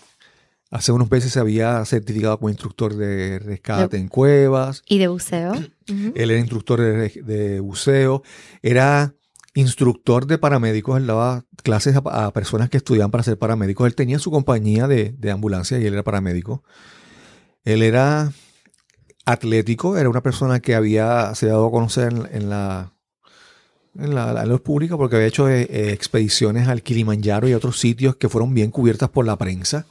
[0.70, 4.82] hace unos meses se había certificado como instructor de rescate en cuevas.
[4.86, 5.54] Y de buceo.
[5.86, 8.22] Él era instructor de, de buceo,
[8.62, 9.14] era
[9.54, 13.86] instructor de paramédicos, él daba clases a, a personas que estudiaban para ser paramédicos.
[13.88, 16.62] Él tenía su compañía de, de ambulancia y él era paramédico.
[17.64, 18.32] Él era
[19.26, 22.92] atlético, era una persona que había, se había dado a conocer en, en la
[23.98, 27.80] en la, la luz pública porque había hecho eh, expediciones al Kilimanjaro y a otros
[27.80, 29.86] sitios que fueron bien cubiertas por la prensa.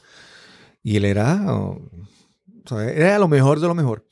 [0.90, 1.80] Y él era, oh,
[2.66, 4.08] o sea, era lo mejor de lo mejor.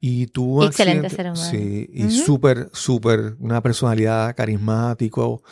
[0.00, 1.50] Y tuvo un Excelente accidente- ser humano.
[1.50, 2.12] Sí, y Ujú.
[2.24, 5.42] súper, súper, una personalidad carismático,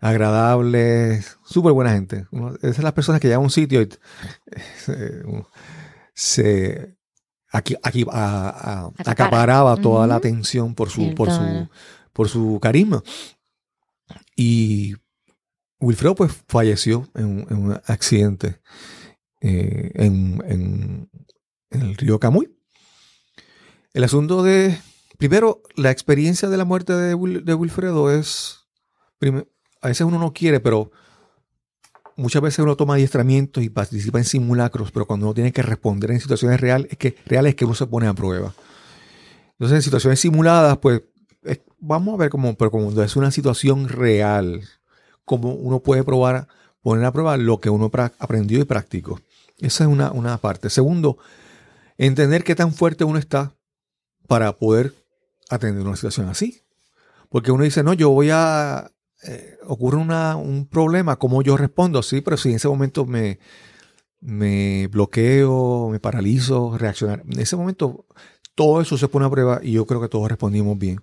[0.00, 2.26] agradable, súper buena gente.
[2.60, 3.88] Esas son las personas que llegan a un sitio y
[4.84, 5.22] se,
[6.12, 6.96] se-
[7.52, 9.12] aquí, aquí a- a- Acapara.
[9.12, 11.68] acaparaba toda la atención por su, por su,
[12.12, 13.00] por su carisma.
[14.34, 14.94] Y
[15.80, 18.60] Wilfredo pues falleció en un accidente
[19.40, 21.08] eh, en,
[21.70, 22.54] el río Camuy.
[23.94, 24.78] El asunto de,
[25.18, 28.60] primero, la experiencia de la muerte de, Wil- de Wilfredo es,
[29.80, 30.90] a veces uno no quiere, pero
[32.16, 36.10] muchas veces uno toma adiestramientos y participa en simulacros, pero cuando uno tiene que responder
[36.10, 38.54] en situaciones reales, es que, reales que uno se pone a prueba.
[39.52, 41.02] Entonces, en situaciones simuladas, pues
[41.42, 44.62] es- vamos a ver cómo, pero cuando es una situación real,
[45.24, 46.48] cómo uno puede probar,
[46.82, 49.20] poner a prueba lo que uno aprendió y practicó.
[49.58, 50.70] Esa es una, una parte.
[50.70, 51.18] Segundo,
[51.96, 53.54] entender qué tan fuerte uno está
[54.26, 54.94] para poder
[55.50, 56.62] atender una situación así.
[57.28, 58.90] Porque uno dice, no, yo voy a...
[59.24, 62.02] eh, ocurre una- un problema, ¿cómo yo respondo?
[62.02, 63.38] Sí, pero si en ese momento me,
[64.20, 67.22] me bloqueo, me paralizo, reaccionar.
[67.28, 68.06] En ese momento
[68.54, 71.00] todo eso se pone a prueba y yo creo que todos respondimos bien.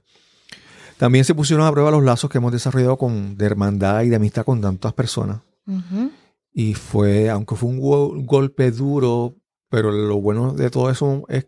[0.97, 4.15] También se pusieron a prueba los lazos que hemos desarrollado con, de hermandad y de
[4.15, 5.39] amistad con tantas personas.
[6.57, 9.35] Y fue, aunque fue un go- golpe duro,
[9.69, 11.47] pero lo bueno de todo eso es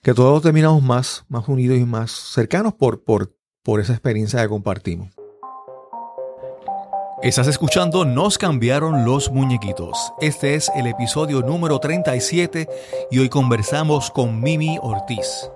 [0.00, 4.48] que todos terminamos más, más unidos y más cercanos por, por, por esa experiencia que
[4.48, 5.08] compartimos.
[7.20, 10.12] Estás escuchando Nos cambiaron los muñequitos.
[10.20, 12.68] Este es el episodio número 37
[13.10, 15.50] y hoy conversamos con Mimi Ortiz.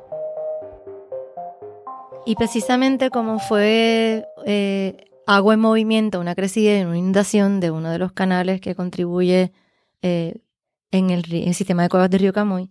[2.24, 7.90] Y precisamente como fue eh, agua en movimiento, una crecida y una inundación de uno
[7.90, 9.52] de los canales que contribuye
[10.02, 10.40] eh,
[10.92, 12.68] en el, sistema de cuevas de Río Camuy,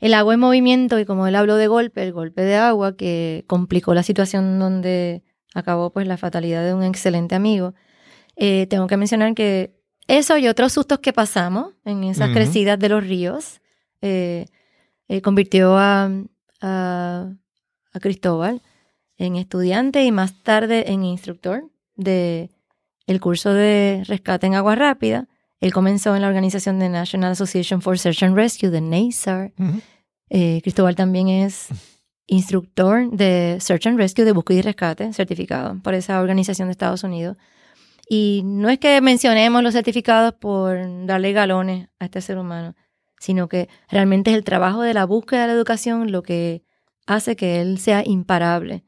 [0.00, 3.44] el agua en movimiento, y como él habló de golpe, el golpe de agua que
[3.46, 5.22] complicó la situación donde
[5.54, 7.74] acabó pues la fatalidad de un excelente amigo,
[8.34, 12.88] eh, tengo que mencionar que eso y otros sustos que pasamos en esas crecidas de
[12.88, 13.60] los ríos
[14.00, 14.46] eh,
[15.06, 16.10] eh, convirtió a,
[16.60, 17.32] a,
[17.92, 18.62] a Cristóbal
[19.16, 22.50] en estudiante y más tarde en instructor de
[23.06, 25.28] el curso de rescate en agua rápida.
[25.60, 29.52] Él comenzó en la organización de National Association for Search and Rescue, de NASAR.
[30.28, 31.68] Eh, Cristóbal también es
[32.26, 37.04] instructor de Search and Rescue de búsqueda y rescate, certificado por esa organización de Estados
[37.04, 37.36] Unidos.
[38.08, 42.74] Y no es que mencionemos los certificados por darle galones a este ser humano,
[43.20, 46.64] sino que realmente es el trabajo de la búsqueda de la educación lo que
[47.06, 48.84] hace que él sea imparable.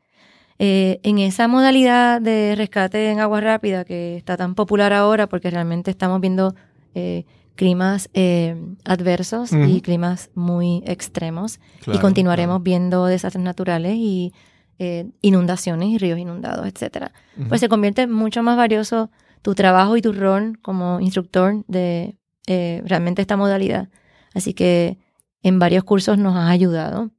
[0.66, 5.50] Eh, en esa modalidad de rescate en agua rápida que está tan popular ahora porque
[5.50, 6.54] realmente estamos viendo
[6.94, 9.82] eh, climas eh, adversos y Ujú.
[9.82, 14.32] climas muy extremos y Claro, continuaremos viendo desastres naturales y
[14.78, 17.12] eh, inundaciones y ríos inundados, etcétera.
[17.36, 17.48] Ujú.
[17.50, 19.10] Pues se convierte mucho más valioso
[19.42, 23.90] tu trabajo y tu rol como instructor de eh, realmente esta modalidad.
[24.32, 24.96] Así que
[25.42, 27.10] en varios cursos nos has ayudado,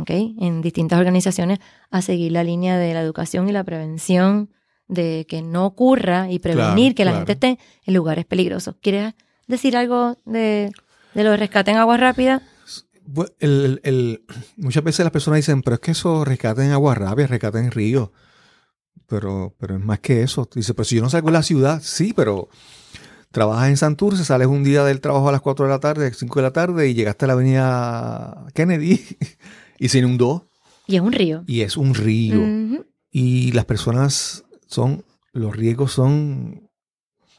[0.00, 0.10] ¿ok?
[0.40, 1.58] En distintas organizaciones
[1.90, 4.50] a seguir la línea de la educación y la prevención
[4.88, 7.26] de que no ocurra y prevenir Claro, que la claro.
[7.26, 8.76] gente esté en lugares peligrosos.
[8.82, 9.14] ¿Quieres
[9.46, 10.70] decir algo de,
[11.14, 12.42] de lo de rescate en agua rápida?
[13.06, 14.24] Bu- el- el-
[14.56, 17.70] muchas veces las personas dicen, pero es que eso rescata en agua rápida, rescata en
[17.70, 18.12] río.
[19.06, 20.48] Pero, pero es más que eso.
[20.54, 22.48] Dice, pero si yo no salgo de la ciudad, sí, pero
[23.30, 26.36] trabajas en Santurce, sales un día del trabajo a las 4 de la tarde, 5
[26.38, 29.00] de la tarde y llegaste a la avenida Kennedy
[29.84, 30.48] y se inundó.
[30.86, 31.44] Y es un río.
[31.46, 32.40] Y es un río.
[33.10, 36.70] Y las personas son, los riesgos son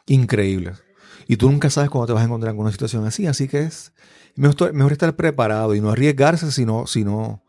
[0.06, 0.84] increíbles.
[1.28, 3.26] Y tú nunca sabes cuándo te vas a encontrar en una situación así.
[3.26, 3.94] Así que es
[4.36, 7.44] mejor, mejor estar preparado y no arriesgarse si no, si no,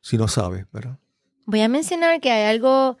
[0.00, 0.98] si no sabes, ¿verdad?
[1.46, 2.98] Voy a mencionar que hay algo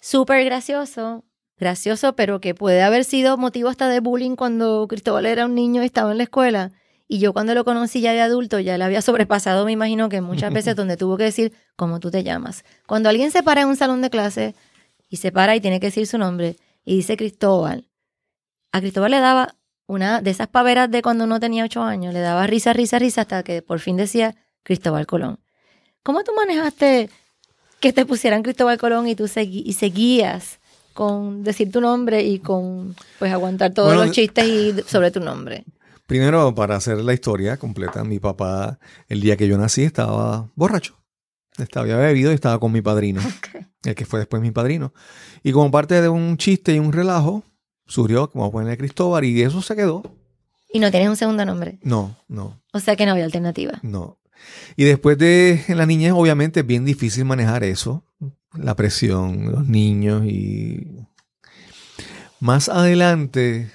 [0.00, 1.26] súper gracioso,
[1.58, 5.82] gracioso, pero que puede haber sido motivo hasta de bullying cuando Cristóbal era un niño
[5.82, 6.72] y estaba en la escuela.
[7.10, 10.20] Y yo cuando lo conocí ya de adulto, ya le había sobrepasado, me imagino que
[10.20, 12.64] muchas veces donde tuvo que decir cómo tú te llamas.
[12.86, 14.54] Cuando alguien se para en un salón de clase
[15.08, 17.86] y se para y tiene que decir su nombre y dice Cristóbal,
[18.72, 19.54] a Cristóbal le daba
[19.86, 23.22] una de esas paveras de cuando uno tenía ocho años, le daba risa, risa, risa
[23.22, 25.38] hasta que por fin decía Cristóbal Colón.
[26.02, 27.08] ¿Cómo tú manejaste
[27.80, 30.58] que te pusieran Cristóbal Colón y tú segui- y seguías
[30.92, 35.20] con decir tu nombre y con pues aguantar todos Bueno, los chistes y sobre tu
[35.20, 35.64] nombre?
[36.08, 40.96] Primero, para hacer la historia completa, mi papá, el día que yo nací, estaba borracho.
[41.58, 43.20] Estaba, había bebido y estaba con mi padrino,
[43.84, 44.94] el que fue después mi padrino.
[45.42, 47.44] Y como parte de un chiste y un relajo,
[47.86, 50.02] surgió, como ponerle Cristóbal, y eso se quedó.
[50.72, 51.78] Y no tienes un segundo nombre.
[51.82, 53.78] No, no, O sea que no había alternativa.
[53.82, 54.16] no.
[54.76, 58.02] Y después de la niñez, obviamente es bien difícil manejar eso,
[58.54, 60.86] la presión, los niños y
[62.40, 63.70] más adelante,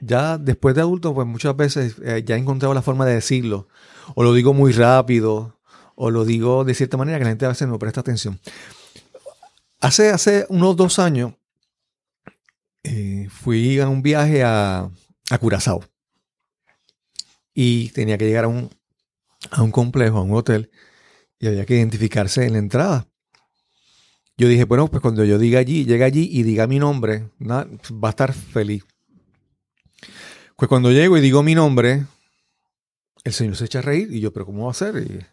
[0.00, 3.68] ya después de adulto, pues muchas veces eh, ya he encontrado la forma de decirlo,
[4.14, 5.58] o lo digo muy rápido,
[5.94, 8.40] o lo digo de cierta manera que la gente a veces no presta atención.
[9.80, 11.34] Hace, hace unos dos años
[12.82, 14.90] eh, fui a un viaje a,
[15.30, 15.84] a Curazao
[17.54, 18.70] y tenía que llegar a un,
[19.50, 20.70] a un complejo, a un hotel,
[21.40, 23.06] y había que identificarse en la entrada.
[24.36, 27.66] Yo dije, bueno, pues cuando yo diga allí, llegue allí y diga mi nombre, va
[28.02, 28.84] a estar feliz.
[30.58, 32.04] Pues cuando llego y digo mi nombre,
[33.22, 35.24] el señor se echa a reír y yo, pero ¿cómo va a ser?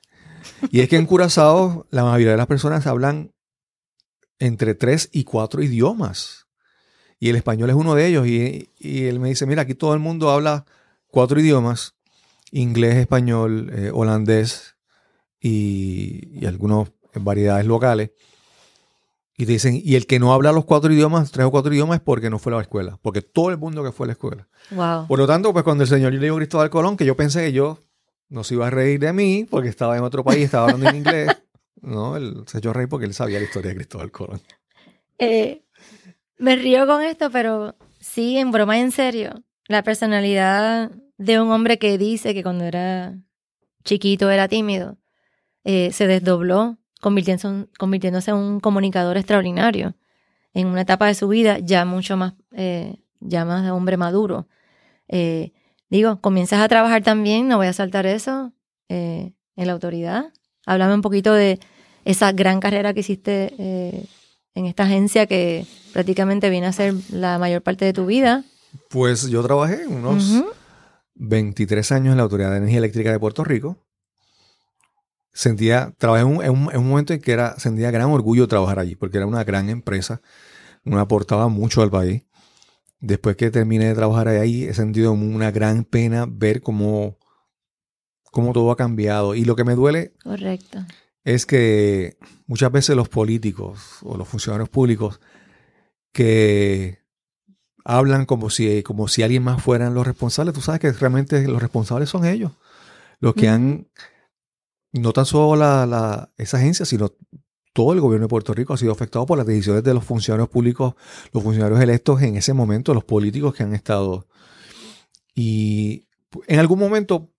[0.69, 3.33] Y, es que en Curazao la mayoría de las personas hablan
[4.37, 6.45] entre tres y cuatro idiomas.
[7.19, 8.27] Y el español es uno de ellos.
[8.27, 10.63] Y, y él me dice, mira, aquí todo el mundo habla
[11.07, 11.95] cuatro idiomas.
[12.51, 14.75] Inglés, español, eh, holandés
[15.39, 18.11] y, y algunas variedades locales.
[19.37, 21.97] Y te dicen, y el que no habla los cuatro idiomas, tres o cuatro idiomas,
[21.97, 22.97] es porque no fue a la escuela.
[23.01, 24.47] Porque todo el mundo que fue a la escuela.
[24.71, 25.07] Wow.
[25.07, 27.43] Por lo tanto, pues cuando el señor yo le digo Cristóbal Colón, que yo pensé
[27.45, 27.83] que yo
[28.29, 30.95] no se iba a reír de mí porque estaba en otro país, estaba hablando en
[30.97, 31.29] inglés.
[31.81, 34.41] No, él se echó a reír porque él sabía la historia de Cristóbal Colón.
[35.19, 35.61] Eh,
[36.39, 39.43] me río con esto, pero sí, en broma y en serio.
[39.67, 43.15] La personalidad de un hombre que dice que cuando era
[43.83, 44.97] chiquito era tímido,
[45.63, 49.93] eh, se desdobló, convirtiéndose, convirtiéndose en un comunicador extraordinario.
[50.55, 54.47] En una etapa de su vida ya mucho más, eh, ya más de hombre maduro.
[55.07, 55.51] Eh,
[55.91, 58.53] digo, comienzas a trabajar también, no voy a saltar eso,
[58.89, 60.33] eh, en la autoridad.
[60.65, 61.59] Háblame un poquito de
[62.05, 63.53] esa gran carrera que hiciste
[64.55, 68.43] en esta agencia que prácticamente viene a ser la mayor parte de tu vida.
[68.89, 70.47] Pues yo trabajé unos Ujú.
[71.13, 73.77] 23 años en la Autoridad de Energía Eléctrica de Puerto Rico.
[75.37, 78.47] Sentía, trabajé en un, en un- en un momento en que era, sentía gran orgullo
[78.47, 80.21] trabajar allí, porque era una gran empresa,
[80.85, 82.23] me aportaba mucho al país.
[83.01, 87.17] Después que terminé de trabajar ahí, he sentido una gran pena ver cómo,
[88.31, 89.35] cómo todo ha cambiado.
[89.35, 90.85] Y lo que me duele Correcto.
[91.25, 92.17] es que
[92.47, 95.19] muchas veces los políticos o los funcionarios públicos
[96.13, 96.99] que
[97.83, 101.61] hablan como si, como si alguien más fueran los responsables, tú sabes que realmente los
[101.61, 102.53] responsables son ellos,
[103.19, 103.87] los que han,
[104.99, 107.11] no tan solo la, la- esa agencia, sino
[107.73, 110.49] todo el gobierno de Puerto Rico ha sido afectado por las decisiones de los funcionarios
[110.49, 110.95] públicos,
[111.33, 114.27] los funcionarios electos en ese momento, los políticos que han estado.
[115.35, 116.07] Y
[116.47, 117.31] en algún momento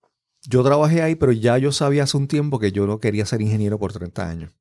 [0.47, 3.41] yo trabajé ahí, pero ya yo sabía hace un tiempo que yo no quería ser
[3.41, 4.51] ingeniero por 30 años.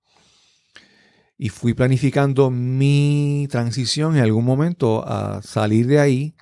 [1.38, 6.34] Y fui planificando mi transición en algún momento a salir de ahí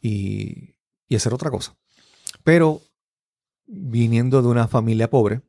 [0.00, 0.74] y,
[1.08, 1.76] y hacer otra cosa.
[2.44, 2.80] Pero
[3.66, 5.42] viniendo de una familia pobre,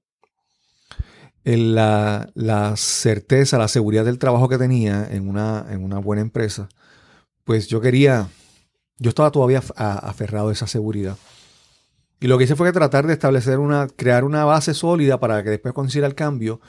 [1.44, 6.22] el- la, la certeza, la seguridad del trabajo que tenía en una, en una buena
[6.22, 6.70] empresa,
[7.46, 8.30] pues yo quería,
[9.00, 11.18] yo estaba todavía aferrado a esa seguridad.
[12.20, 15.44] Y lo que hice fue que tratar de establecer una, crear una base sólida para
[15.44, 16.62] que después hiciera el cambio,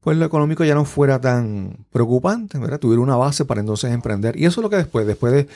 [0.00, 2.80] pues lo económico ya no fuera tan preocupante, ¿verdad?
[2.80, 4.36] Tuviera una base para entonces emprender.
[4.38, 5.48] Y eso es lo que después, después de,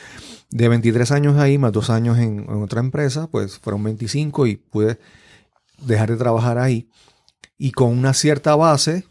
[0.51, 4.57] de 23 años ahí, más dos años en, en otra empresa, pues fueron 25 y
[4.57, 4.99] pude
[5.83, 6.89] dejar de trabajar ahí.
[7.59, 9.05] Y con una cierta base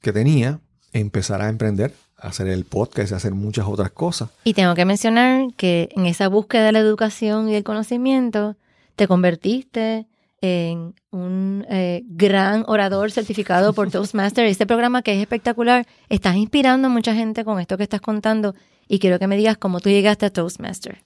[0.00, 0.60] que tenía,
[0.92, 4.30] empezar a emprender, a hacer el podcast y a hacer muchas otras cosas.
[4.44, 8.56] Y tengo que mencionar que en esa búsqueda de la educación y del conocimiento,
[8.96, 10.06] te convertiste
[10.42, 14.46] en un eh, gran orador certificado por Toastmaster.
[14.46, 18.54] Este programa que es espectacular, estás inspirando a mucha gente con esto que estás contando
[18.88, 21.04] y quiero que me digas cómo tú llegaste a Toastmaster.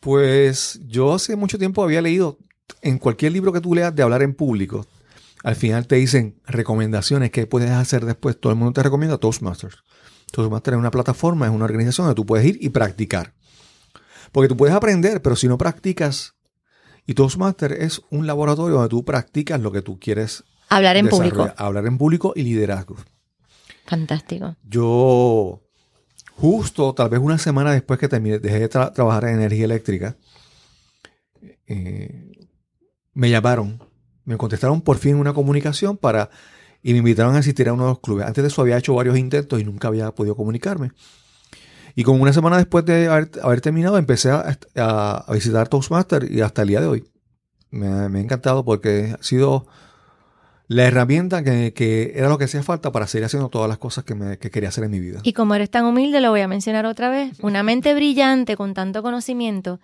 [0.00, 2.38] Pues yo hace mucho tiempo había leído
[2.80, 4.86] en cualquier libro que tú leas de hablar en público,
[5.42, 8.38] al final te dicen recomendaciones que puedes hacer después.
[8.38, 9.76] Todo el mundo te recomienda Toastmasters.
[10.30, 13.34] Toastmasters es una plataforma, es una organización donde tú puedes ir y practicar.
[14.32, 16.34] Porque tú puedes aprender, pero si no practicas
[17.06, 21.50] Y Toastmaster es un laboratorio donde tú practicas lo que tú quieres Hablar en público.
[21.56, 22.96] Hablar en público y liderazgo.
[23.86, 24.56] Fantástico.
[24.62, 25.60] Yo,
[26.36, 30.16] justo tal vez una semana después que terminé, dejé de tra- trabajar en energía eléctrica,
[31.66, 32.30] eh,
[33.14, 33.82] me llamaron,
[34.24, 36.30] me contestaron por fin una comunicación para
[36.82, 38.26] y me invitaron a asistir a uno de los clubes.
[38.26, 40.90] Antes de eso había hecho varios intentos y nunca había podido comunicarme.
[41.94, 46.40] Y como una semana después de haber, terminado, empecé a, a- a visitar Toastmaster y
[46.40, 47.04] hasta el día de hoy.
[47.70, 49.66] Me, me ha encantado porque ha sido
[50.68, 54.04] la herramienta que, que era lo que hacía falta para seguir haciendo todas las cosas
[54.04, 55.20] que, me- que quería hacer en mi vida.
[55.22, 57.38] Y como eres tan humilde, lo voy a mencionar otra vez.
[57.42, 59.80] Una mente brillante con tanto conocimiento,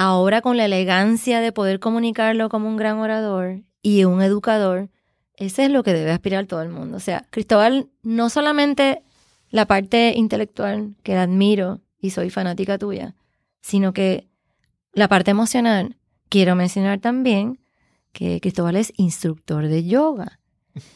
[0.00, 4.88] ahora con la elegancia de poder comunicarlo como un gran orador y un educador,
[5.34, 6.96] ese es lo que debe aspirar todo el mundo.
[6.96, 9.02] O sea, Cristóbal, no solamente
[9.50, 13.14] la parte intelectual, que admiro y soy fanática tuya,
[13.60, 14.26] sino que
[14.94, 15.98] la parte emocional,
[16.30, 17.60] quiero mencionar también
[18.12, 20.40] que Cristóbal es instructor de yoga.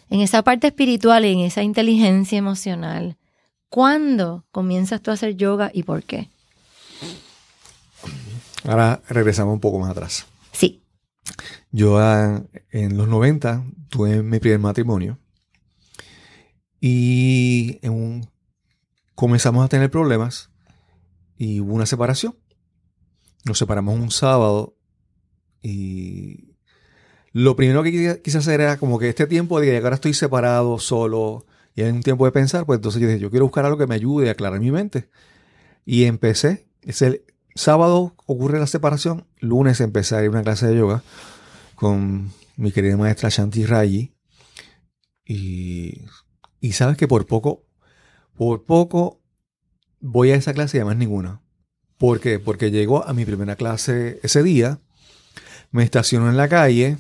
[0.09, 3.18] En esa parte espiritual y en esa inteligencia emocional,
[3.68, 6.30] ¿cuándo comienzas tú a hacer yoga y por qué?
[8.65, 10.27] Ahora regresamos un poco más atrás.
[10.53, 10.83] Sí.
[11.71, 15.19] Yo ah, en los 90 tuve mi primer matrimonio
[16.81, 18.31] y en un-
[19.15, 20.51] comenzamos a tener problemas
[21.37, 22.37] y hubo una separación.
[23.45, 24.77] Nos separamos un sábado
[25.62, 26.55] y
[27.33, 30.15] lo primero que quise, quise hacer era como que este tiempo de que ahora estoy
[30.15, 33.65] separado, solo y hay un tiempo de pensar, pues entonces yo dije, yo quiero buscar
[33.65, 35.09] algo que me ayude a aclarar mi mente.
[35.85, 41.02] Y empecé, es el sábado ocurre la separación, lunes a una clase de yoga
[41.74, 44.12] con mi querida maestra Shanti Rayi.
[45.24, 46.02] Y,
[46.61, 47.64] y sabes que por poco,
[48.36, 49.20] por poco
[50.00, 51.40] voy a esa clase y además ninguna.
[51.96, 52.38] ¿Por qué?
[52.38, 54.80] Porque llego a mi primera clase ese día,
[55.70, 56.98] me estaciono en la calle,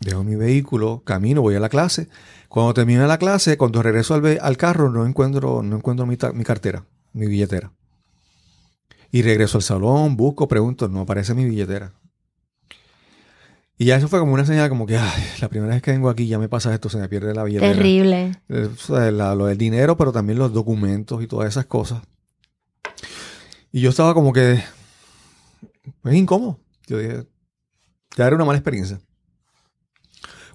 [0.00, 2.08] dejo mi vehículo, camino, voy a la clase.
[2.48, 6.44] Cuando termino la clase, cuando regreso al, al carro, no encuentro, no encuentro mi, mi
[6.44, 7.72] cartera, mi billetera.
[9.12, 11.92] Y regreso al salón, busco, pregunto, no aparece mi billetera.
[13.78, 16.08] Y ya eso fue como una señal como que, ay, la primera vez que vengo
[16.08, 17.72] aquí ya me pasa esto, se me pierde la billetera.
[17.74, 18.32] Terrible.
[18.48, 22.02] Eh, o sea, la- lo del dinero, pero también los documentos y todas esas cosas.
[23.70, 24.62] Y yo estaba como que,
[26.04, 26.58] es incómodo.
[26.86, 27.26] Yo dije,
[28.16, 29.00] ya era una mala experiencia.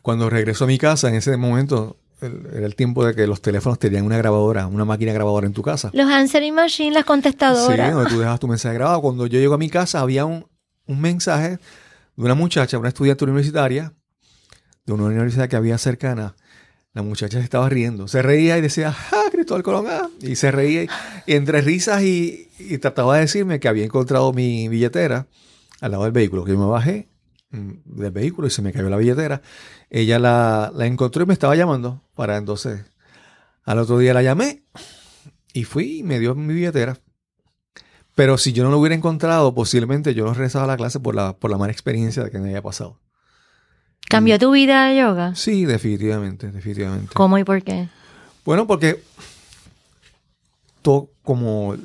[0.02, 3.42] Cuando regreso a mi casa, en ese momento, el- era el tiempo de que los
[3.42, 5.90] teléfonos tenían una grabadora, una máquina grabadora en tu casa.
[5.94, 7.94] Los answering machine, las Sí, contestadoras.
[7.94, 9.02] donde tú dejas tu mensaje grabado.
[9.02, 10.46] Cuando yo llego a mi casa, había un,
[10.88, 11.50] un mensaje
[12.16, 13.94] de una muchacha, una estudiante universitaria,
[14.86, 16.36] de una universidad que había cercana.
[16.94, 18.08] La muchacha se estaba riendo.
[18.08, 19.86] Se reía y decía, ¡ah, Cristóbal Colón!
[19.90, 20.88] ah", Y se reía y,
[21.28, 25.28] y entre risas y, y trataba de decirme que había encontrado mi billetera
[25.80, 26.44] al lado del vehículo.
[26.44, 27.08] Que yo me bajé
[27.50, 29.42] del vehículo y se me cayó la billetera.
[29.90, 32.86] Ella la, la encontró y me estaba llamando para entonces.
[33.64, 34.64] Al otro día la llamé
[35.54, 36.98] y fui y me dio mi billetera.
[38.16, 41.14] Pero si yo no lo hubiera encontrado, posiblemente yo no regresaba a la clase por
[41.14, 43.00] la, por la mala experiencia de que me había pasado.
[44.10, 45.36] ¿Cambió tu vida el yoga?
[45.36, 47.14] Sí, definitivamente, definitivamente.
[47.14, 47.90] ¿Cómo y por qué?
[48.46, 49.04] Bueno, porque
[50.82, 51.76] todo como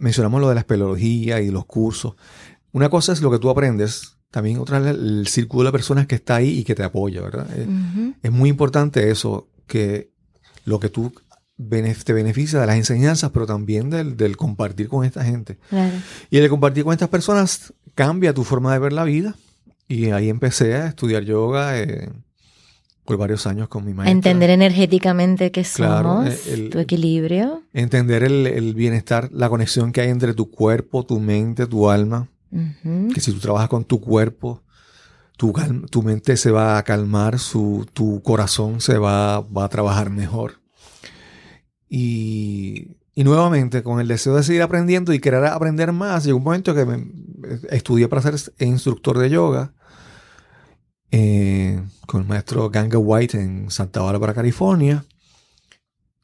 [0.00, 2.14] mencionamos lo de la espeleología y los cursos.
[2.72, 6.16] Una cosa es lo que tú aprendes, también otra es el, círculo de personas que
[6.16, 7.46] está ahí y que te apoya, ¿verdad?
[7.56, 8.14] Eh, Ujú.
[8.22, 10.10] Es muy importante eso, que
[10.64, 11.12] lo que tú
[12.04, 15.58] te beneficia de las enseñanzas, pero también del, del compartir con esta gente.
[15.70, 15.94] Claro.
[16.30, 19.34] Y el compartir con estas personas cambia tu forma de ver la vida.
[19.88, 22.10] Y ahí empecé a estudiar yoga eh,
[23.04, 24.12] por varios años con mi maestra.
[24.12, 27.62] entender energéticamente qué Claro, somos, eh, el- tu equilibrio.
[27.72, 32.28] Entender el, el bienestar, la conexión que hay entre tu cuerpo, tu mente, tu alma.
[32.50, 34.62] Que si tú trabajas con tu cuerpo,
[35.36, 35.52] tu,
[35.90, 40.60] tu mente se va a calmar, su, tu corazón se va, va a trabajar mejor.
[41.88, 46.44] Y, y nuevamente, con el deseo de seguir aprendiendo y querer aprender más, llegó un
[46.44, 47.06] momento que me,
[47.70, 49.72] estudié para ser instructor de yoga
[51.10, 55.04] eh, con el maestro Ganga White en Santa Bárbara, California.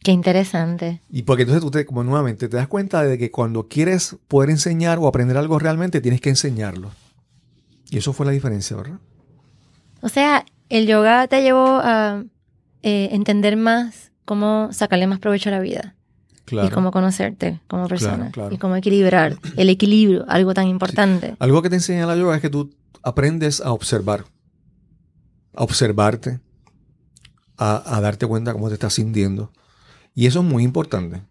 [0.04, 1.00] Qué interesante.
[1.08, 4.50] Y porque entonces tú te, como nuevamente te das cuenta de que cuando quieres poder
[4.50, 6.90] enseñar o aprender algo realmente, tienes que enseñarlo.
[7.88, 8.98] Y eso fue la diferencia, ¿verdad?
[10.02, 12.22] O sea, el yoga te llevó a
[12.82, 15.94] eh, entender más cómo sacarle más provecho a la vida
[16.50, 18.54] y cómo conocerte como persona claro.
[18.54, 21.34] y cómo equilibrar el equilibrio, algo tan importante.
[21.38, 24.26] Algo que te enseña la yoga es que tú aprendes a observar,
[25.54, 26.40] a observarte,
[27.56, 29.50] a, a darte cuenta cómo te estás sintiendo.
[30.14, 31.22] Y eso es muy importante.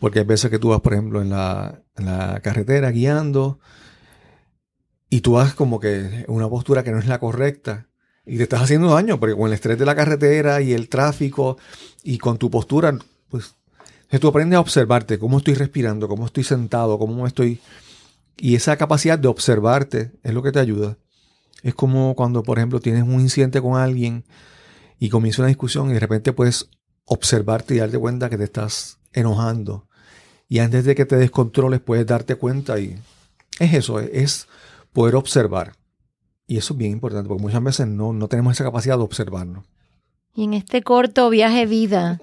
[0.00, 1.82] Porque hay veces que tú vas, por ejemplo, en la,
[2.42, 3.60] carretera guiando
[5.10, 7.88] y tú vas como que una postura que no es la correcta
[8.24, 11.58] y te estás haciendo daño porque con el estrés de la carretera y el tráfico
[12.02, 12.96] y con tu postura,
[13.28, 13.54] pues
[14.18, 17.60] tú aprendes a observarte, cómo estoy respirando, cómo estoy sentado, cómo estoy...
[18.38, 20.96] Y esa capacidad de observarte es lo que te ayuda.
[21.62, 24.24] Es como cuando, por ejemplo, tienes un incidente con alguien
[24.98, 26.70] y comienza una discusión y de repente puedes
[27.04, 29.86] observarte y darte cuenta que te estás enojando.
[30.48, 32.98] Y antes de que te descontroles puedes darte cuenta y
[33.58, 34.48] es eso, es
[34.92, 35.74] poder observar.
[36.46, 39.64] Y eso es bien importante porque muchas veces no, no tenemos esa capacidad de observarnos.
[40.34, 42.20] Y en este corto viaje vida,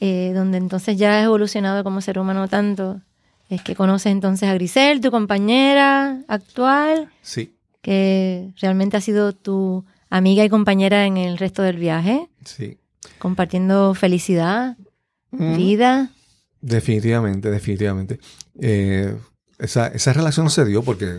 [0.00, 3.00] eh, donde entonces ya has evolucionado como ser humano tanto,
[3.48, 7.10] es que conoces entonces a Grisel, tu compañera actual.
[7.20, 7.54] Sí.
[7.82, 12.28] Que realmente ha sido tu amiga y compañera en el resto del viaje.
[12.44, 12.78] Sí.
[13.18, 14.76] Compartiendo felicidad,
[15.30, 16.10] vida.
[16.60, 18.20] Definitivamente, definitivamente.
[18.60, 19.16] Eh,
[19.58, 21.18] esa, esa, relación se dio porque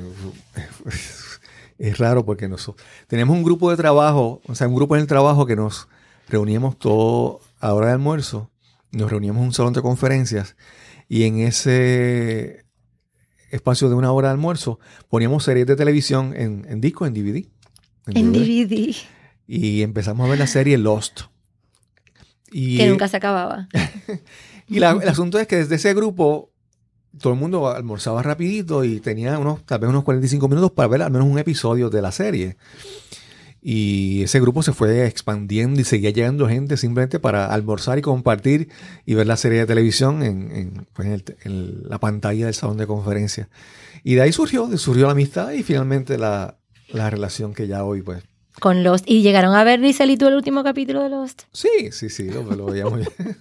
[1.78, 5.08] es raro porque nosotros tenemos un grupo de trabajo, o sea, un grupo en el
[5.08, 5.88] trabajo que nos
[6.30, 8.52] reuníamos todo a hora de almuerzo,
[8.92, 10.56] nos reuníamos en un salón de conferencias
[11.10, 12.66] y en ese
[13.52, 14.80] espacio de una hora de almuerzo
[15.10, 17.46] poníamos series de televisión en, disco, en DVD.
[18.08, 18.96] En, DVD.
[19.48, 21.22] Y empezamos a ver la serie Lost.
[22.54, 23.68] Y, que nunca se acababa.
[24.68, 26.54] y el asunto es que desde ese grupo
[27.20, 31.02] todo el mundo almorzaba rapidito y tenía unos, tal vez unos 45 minutos para ver
[31.02, 32.58] al menos un episodio de la serie.
[33.66, 38.68] Y ese grupo se fue expandiendo y seguía llegando gente simplemente para almorzar y compartir
[39.06, 43.48] y ver la serie de televisión en, pues, la pantalla del salón de conferencia.
[44.04, 46.58] Y de ahí surgió, surgió la amistad y finalmente la,
[46.94, 48.24] relación que ya hoy pues
[48.60, 49.06] con Lost.
[49.08, 51.44] ¿Y llegaron a ver Rizal y tú el último capítulo de Lost?
[51.52, 53.10] Sí, sí, sí, lo, lo veíamos bien.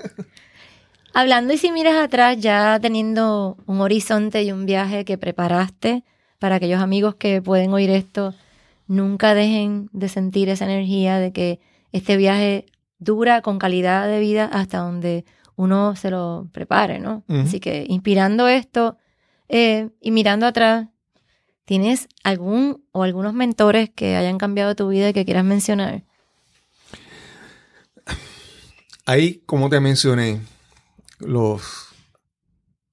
[1.15, 6.05] Hablando y si miras atrás, ya teniendo un horizonte y un viaje que preparaste
[6.39, 8.35] para aquellos amigos que pueden oír esto,
[8.87, 11.61] nunca dejen de sentir esa energía de que
[11.93, 12.67] este viaje
[12.99, 15.25] dura con calidad de vida hasta donde
[15.57, 17.25] uno se lo prepare, ¿no?
[17.29, 18.97] Así que inspirando esto
[19.49, 20.89] eh, y mirando atrás,
[21.65, 26.05] ¿tienes algún o algunos mentores que hayan cambiado tu vida y que quieras mencionar?
[29.07, 30.41] Ahí, como te mencioné,
[31.19, 31.89] los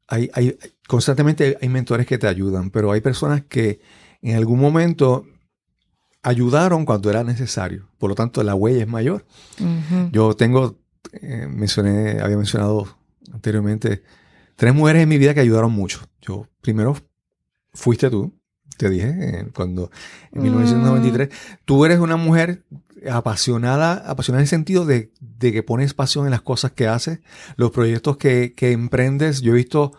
[0.07, 0.57] hay, hay,
[0.87, 3.79] constantemente hay mentores que te ayudan, pero hay personas que
[4.21, 5.25] en algún momento
[6.23, 7.89] ayudaron cuando era necesario.
[7.97, 9.25] Por lo tanto, la huella es mayor.
[10.11, 10.79] Yo tengo,
[11.13, 12.97] eh, mencioné, había mencionado
[13.31, 14.03] anteriormente,
[14.55, 16.01] tres mujeres en mi vida que ayudaron mucho.
[16.21, 16.95] Yo, primero,
[17.73, 18.33] fuiste tú,
[18.79, 19.91] te dije, cuando
[20.31, 21.55] en 1993, mm.
[21.65, 22.63] tú eres una mujer
[23.11, 27.19] apasionada, apasionada en el sentido de, que pones pasión en las cosas que haces,
[27.57, 29.41] los proyectos que, emprendes.
[29.41, 29.91] Yo he visto,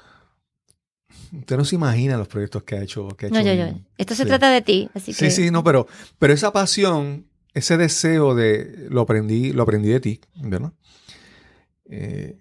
[1.31, 3.09] usted no se imagina los proyectos que ha hecho.
[3.19, 3.67] Que no, yo, yo.
[3.99, 5.87] Esto se trata de ti, así Sí, sí, no, pero,
[6.19, 10.73] pero esa pasión, ese deseo de, lo aprendí, lo aprendí de ti, ¿verdad?
[11.85, 12.39] Eh,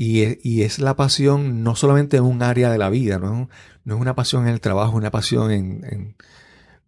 [0.00, 3.48] y, es, la pasión no solamente en un área de la vida, no,
[3.88, 6.14] no es una pasión en el trabajo, es una pasión en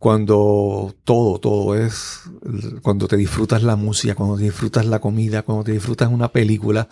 [0.01, 2.22] cuando todo, todo es,
[2.80, 6.88] cuando te disfrutas la música, cuando te disfrutas la comida, cuando te disfrutas una película,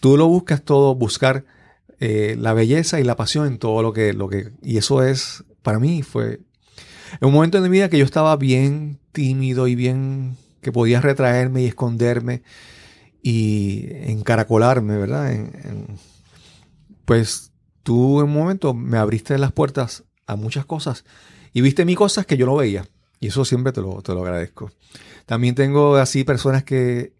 [0.00, 1.44] tú lo buscas todo, buscar
[2.00, 5.44] eh, la belleza y la pasión en todo lo que, lo que, y eso es,
[5.60, 6.40] para mí fue,
[7.20, 11.02] en un momento de mi vida que yo estaba bien tímido y bien, que podía
[11.02, 12.42] retraerme y esconderme
[13.22, 15.34] y encaracolarme, ¿verdad?
[17.04, 17.47] pues
[17.88, 21.06] tú en un momento me abriste las puertas a muchas cosas
[21.54, 22.86] y viste mi cosas que yo no veía.
[23.18, 24.70] Y eso siempre te lo, te lo agradezco.
[25.24, 27.14] También tengo así personas que...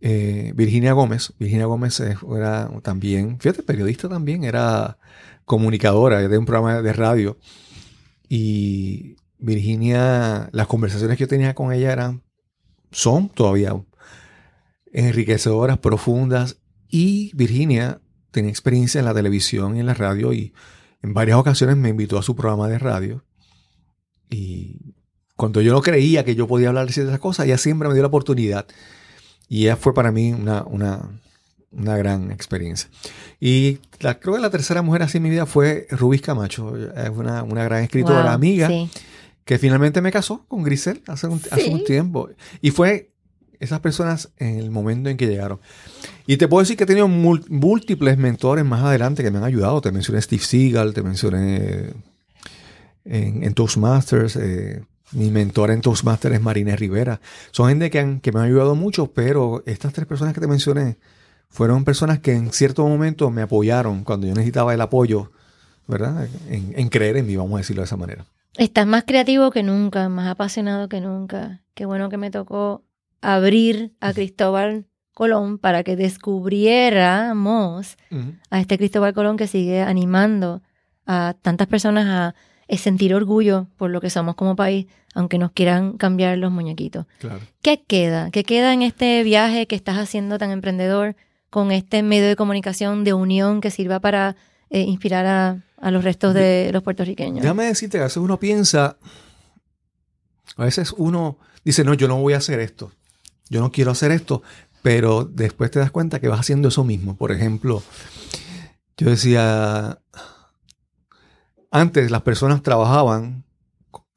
[0.00, 1.34] Eh, Virginia Gómez.
[1.38, 4.96] Virginia Gómez era también, fíjate, periodista también, era
[5.44, 7.36] comunicadora de un programa de radio.
[8.26, 12.22] Y Virginia, las conversaciones que yo tenía con ella eran,
[12.90, 13.74] son todavía
[14.94, 16.56] enriquecedoras, profundas.
[16.88, 20.52] Y Virginia tenía experiencia en la televisión y en la radio y
[21.02, 23.24] en varias ocasiones me invitó a su programa de radio.
[24.28, 24.94] Y
[25.36, 28.02] cuando yo no creía que yo podía hablar de ciertas cosas, ella siempre me dio
[28.02, 28.66] la oportunidad.
[29.48, 31.08] Y ella fue para mí una, una,
[31.72, 32.90] una gran experiencia.
[33.40, 36.76] Y la, creo que la tercera mujer así en mi vida fue Rubis Camacho.
[36.76, 38.68] Es una, una gran escritora, amiga,
[39.44, 42.28] que finalmente me casó con Grisel hace un, hace un tiempo.
[42.60, 43.10] Y fue
[43.60, 45.60] esas personas en el momento en que llegaron.
[46.30, 49.80] Y te puedo decir que he tenido múltiples mentores más adelante que me han ayudado.
[49.80, 51.92] Te mencioné Steve Seagal, te mencioné
[53.04, 54.36] en, Toastmasters.
[54.36, 57.20] Eh, mi mentora en Toastmasters es Marina Rivera.
[57.50, 60.98] Son gente que, que me han ayudado mucho, pero estas tres personas que te mencioné
[61.48, 65.32] fueron personas que en cierto momento me apoyaron cuando yo necesitaba el apoyo,
[65.88, 66.28] ¿verdad?
[66.48, 68.24] En, creer en mí, vamos a decirlo de esa manera.
[68.56, 71.64] Estás más creativo que nunca, más apasionado que nunca.
[71.74, 72.84] Qué bueno que me tocó
[73.20, 77.96] abrir a Cristóbal Colón para que descubriéramos
[78.50, 80.62] a este Cristóbal Colón que sigue animando
[81.06, 82.34] a tantas personas a
[82.76, 87.06] sentir orgullo por lo que somos como país, aunque nos quieran cambiar los muñequitos.
[87.18, 87.40] Claro.
[87.62, 88.30] ¿Qué queda?
[88.30, 91.16] ¿Qué queda en este viaje que estás haciendo tan emprendedor
[91.50, 94.36] con este medio de comunicación de unión que sirva para
[94.70, 97.42] eh, inspirar a, a los restos de los puertorriqueños?
[97.42, 98.96] Déjame decirte que a veces uno piensa,
[100.56, 102.92] a veces uno dice, no, yo no voy a hacer esto,
[103.48, 104.44] yo no quiero hacer esto,
[104.82, 107.16] pero después te das cuenta que vas haciendo eso mismo.
[107.16, 107.82] Por ejemplo,
[108.96, 109.98] yo decía,
[111.70, 113.44] antes las personas trabajaban,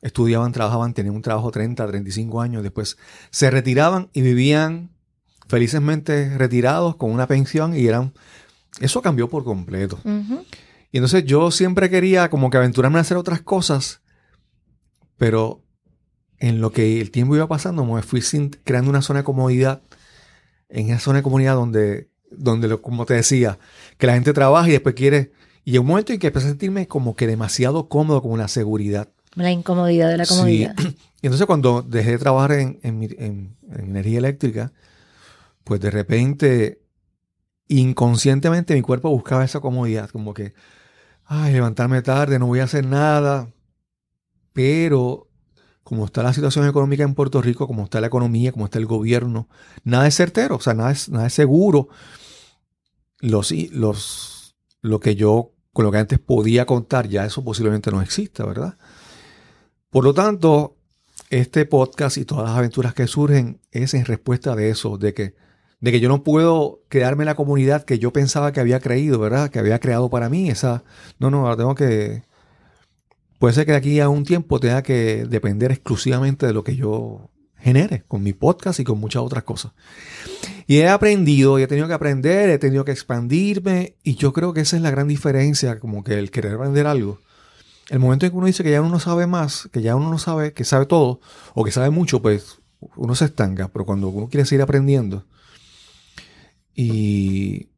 [0.02, 2.98] estudiaban, trabajaban, tenían un trabajo 30, 35 años, después
[3.30, 4.92] se retiraban y vivían
[5.48, 8.14] felizmente retirados con una pensión y eran...
[8.80, 10.00] Eso cambió por completo.
[10.92, 14.02] Y entonces yo siempre quería como que aventurarme a hacer otras cosas,
[15.18, 15.62] pero
[16.40, 19.82] en lo que el tiempo iba pasando me fui sin- creando una zona de comodidad,
[20.74, 23.58] en esa zona de comodidad donde, donde lo- como te decía,
[23.98, 25.32] que la gente trabaja y después quiere...
[25.66, 28.50] Y hay un momento en que empecé a sentirme como que demasiado cómodo con la
[28.50, 29.08] seguridad.
[29.36, 30.36] La incomodidad de la Sí.
[30.36, 30.76] comodidad.
[31.22, 34.74] Y entonces cuando dejé de trabajar en, en en- en energía eléctrica,
[35.64, 36.82] pues de repente,
[37.70, 40.54] inconscientemente mi cuerpo buscaba esa comodidad, como que,
[41.24, 43.48] ay, levantarme tarde, no voy a hacer nada.
[44.52, 45.30] Pero
[45.84, 48.86] como está la situación económica en Puerto Rico, como está la economía, como está el
[48.86, 49.50] gobierno,
[49.84, 51.90] nada es certero, o sea, nada es, nada es seguro.
[53.20, 58.02] Los, los, lo que yo, con lo que antes podía contar, ya eso posiblemente no
[58.02, 58.78] exista, ¿verdad?
[59.90, 60.78] Por lo tanto,
[61.30, 65.36] este podcast y todas las aventuras que surgen es en respuesta de eso, de que,
[65.80, 69.20] de que yo no puedo quedarme en la comunidad que yo pensaba que había creído,
[69.20, 69.50] ¿verdad?
[69.50, 70.50] Que había creado para mí.
[70.50, 70.84] Esa,
[71.20, 72.24] no, no, ahora tengo que...
[73.44, 76.78] Puede ser que de aquí a un tiempo tenga que depender exclusivamente de lo que
[76.78, 79.74] yo genere con mi podcast y con muchas otras cosas.
[80.66, 84.54] Y he aprendido, y he tenido que aprender, he tenido que expandirme, y yo creo
[84.54, 87.20] que esa es la gran diferencia, como que el querer aprender algo.
[87.90, 90.10] El momento en que uno dice que ya uno no sabe más, que ya uno
[90.10, 91.20] no sabe, que sabe todo,
[91.54, 92.62] o que sabe mucho, pues
[92.96, 93.68] uno se estanca.
[93.68, 95.26] Pero cuando uno quiere seguir aprendiendo,
[96.74, 97.72] y,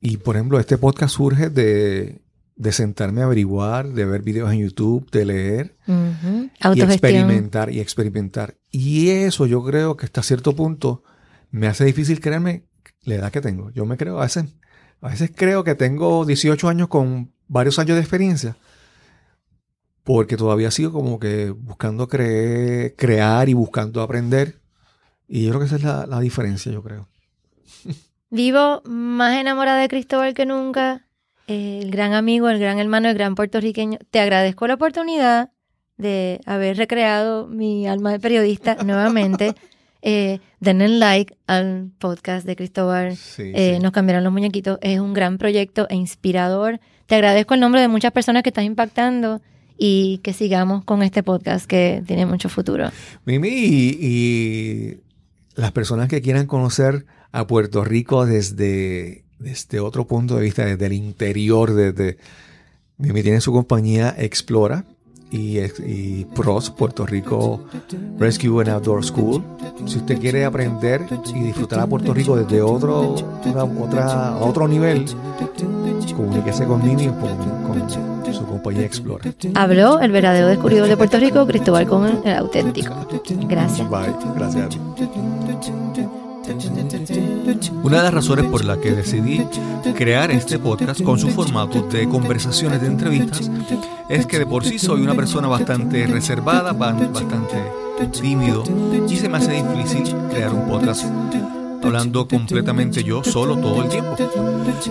[0.00, 2.22] y por ejemplo, este podcast surge de,
[2.56, 6.50] de sentarme a averiguar, de ver videos en YouTube, de leer, Ujú.
[6.74, 8.56] y experimentar y experimentar.
[8.70, 11.02] Y eso yo creo que hasta cierto punto
[11.50, 12.64] me hace difícil creerme
[13.02, 13.70] la edad que tengo.
[13.70, 14.46] Yo me creo, a veces,
[15.02, 18.56] a veces creo que tengo 18 años con varios años de experiencia.
[20.02, 24.60] Porque todavía sigo como que buscando creer, crear y buscando aprender.
[25.28, 27.08] Y yo creo que esa es la, la diferencia, yo creo.
[28.30, 31.05] Vivo más enamorada de Cristóbal que nunca.
[31.46, 33.98] El gran amigo, el gran hermano, el gran puertorriqueño.
[34.10, 35.50] Te agradezco la oportunidad
[35.96, 39.54] de haber recreado mi alma de periodista nuevamente.
[40.02, 43.16] Eh, denle like al podcast de Cristóbal.
[43.16, 43.82] Sí, Eh, sí.
[43.82, 44.78] Nos cambiaron los muñequitos.
[44.82, 46.80] Es un gran proyecto e inspirador.
[47.06, 49.40] Te agradezco el nombre de muchas personas que estás impactando
[49.78, 52.90] y que sigamos con este podcast que tiene mucho futuro.
[53.24, 54.96] Mimi, y, y
[55.54, 60.86] las personas que quieran conocer a Puerto Rico desde, desde otro punto de vista, desde
[60.86, 62.18] el interior, desde...
[62.98, 64.84] Mimi tiene su compañía Explora
[65.30, 67.60] y, y PROS, Puerto Rico
[68.18, 69.42] Rescue and Outdoor School.
[69.86, 71.02] Si usted quiere aprender
[71.34, 75.04] y disfrutar a Puerto Rico desde otro, una- otra, otro nivel,
[76.16, 79.30] comuníquese con Mimi con, con su compañía Explora.
[79.54, 82.94] Habló el verdadero descubridor de Puerto Rico, Cristóbal con el auténtico.
[83.46, 83.90] Gracias.
[83.90, 84.14] Bye.
[84.36, 84.78] Gracias a ti.
[87.86, 89.46] Una de las razones por la que decidí
[89.96, 93.48] crear este podcast con su formato de conversaciones de entrevistas
[94.08, 97.56] es que de por sí soy una persona bastante reservada, ba- bastante
[98.20, 98.64] tímido
[99.08, 101.04] y se me hace difícil crear un podcast
[101.82, 104.16] hablando completamente yo solo todo el tiempo.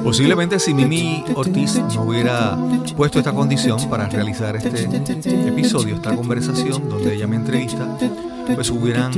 [0.03, 2.57] Posiblemente si Mimi Ortiz no hubiera
[2.95, 4.85] puesto esta condición para realizar este
[5.47, 7.87] episodio, esta conversación donde ella me entrevista,
[8.53, 9.11] pues hubieran,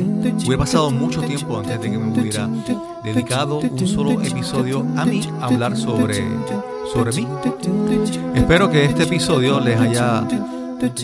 [0.46, 2.50] hubiera pasado mucho tiempo antes de que me hubiera
[3.04, 6.26] dedicado un solo episodio a mí a hablar sobre,
[6.94, 7.28] sobre mí.
[8.36, 10.26] Espero que este episodio les haya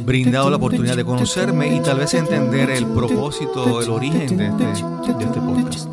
[0.03, 4.65] brindado la oportunidad de conocerme y tal vez entender el propósito, el origen de este,
[5.13, 5.89] de este podcast.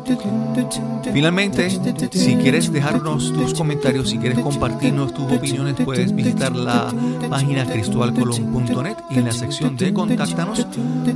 [1.13, 1.69] Finalmente,
[2.11, 6.93] si quieres dejarnos tus comentarios, si quieres compartirnos tus opiniones, puedes visitar la
[7.29, 10.67] página cristobalcolón.net y en la sección de Contáctanos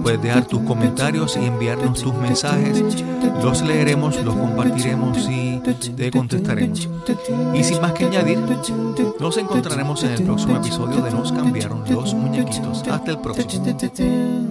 [0.01, 2.83] puedes dejar tus comentarios y enviarnos tus mensajes.
[3.41, 6.89] Los leeremos, los compartiremos y te contestaremos.
[7.53, 8.39] Y sin más que añadir,
[9.19, 12.87] nos encontraremos en el próximo episodio de Nos cambiaron los muñequitos.
[12.87, 14.44] Hasta el próximo.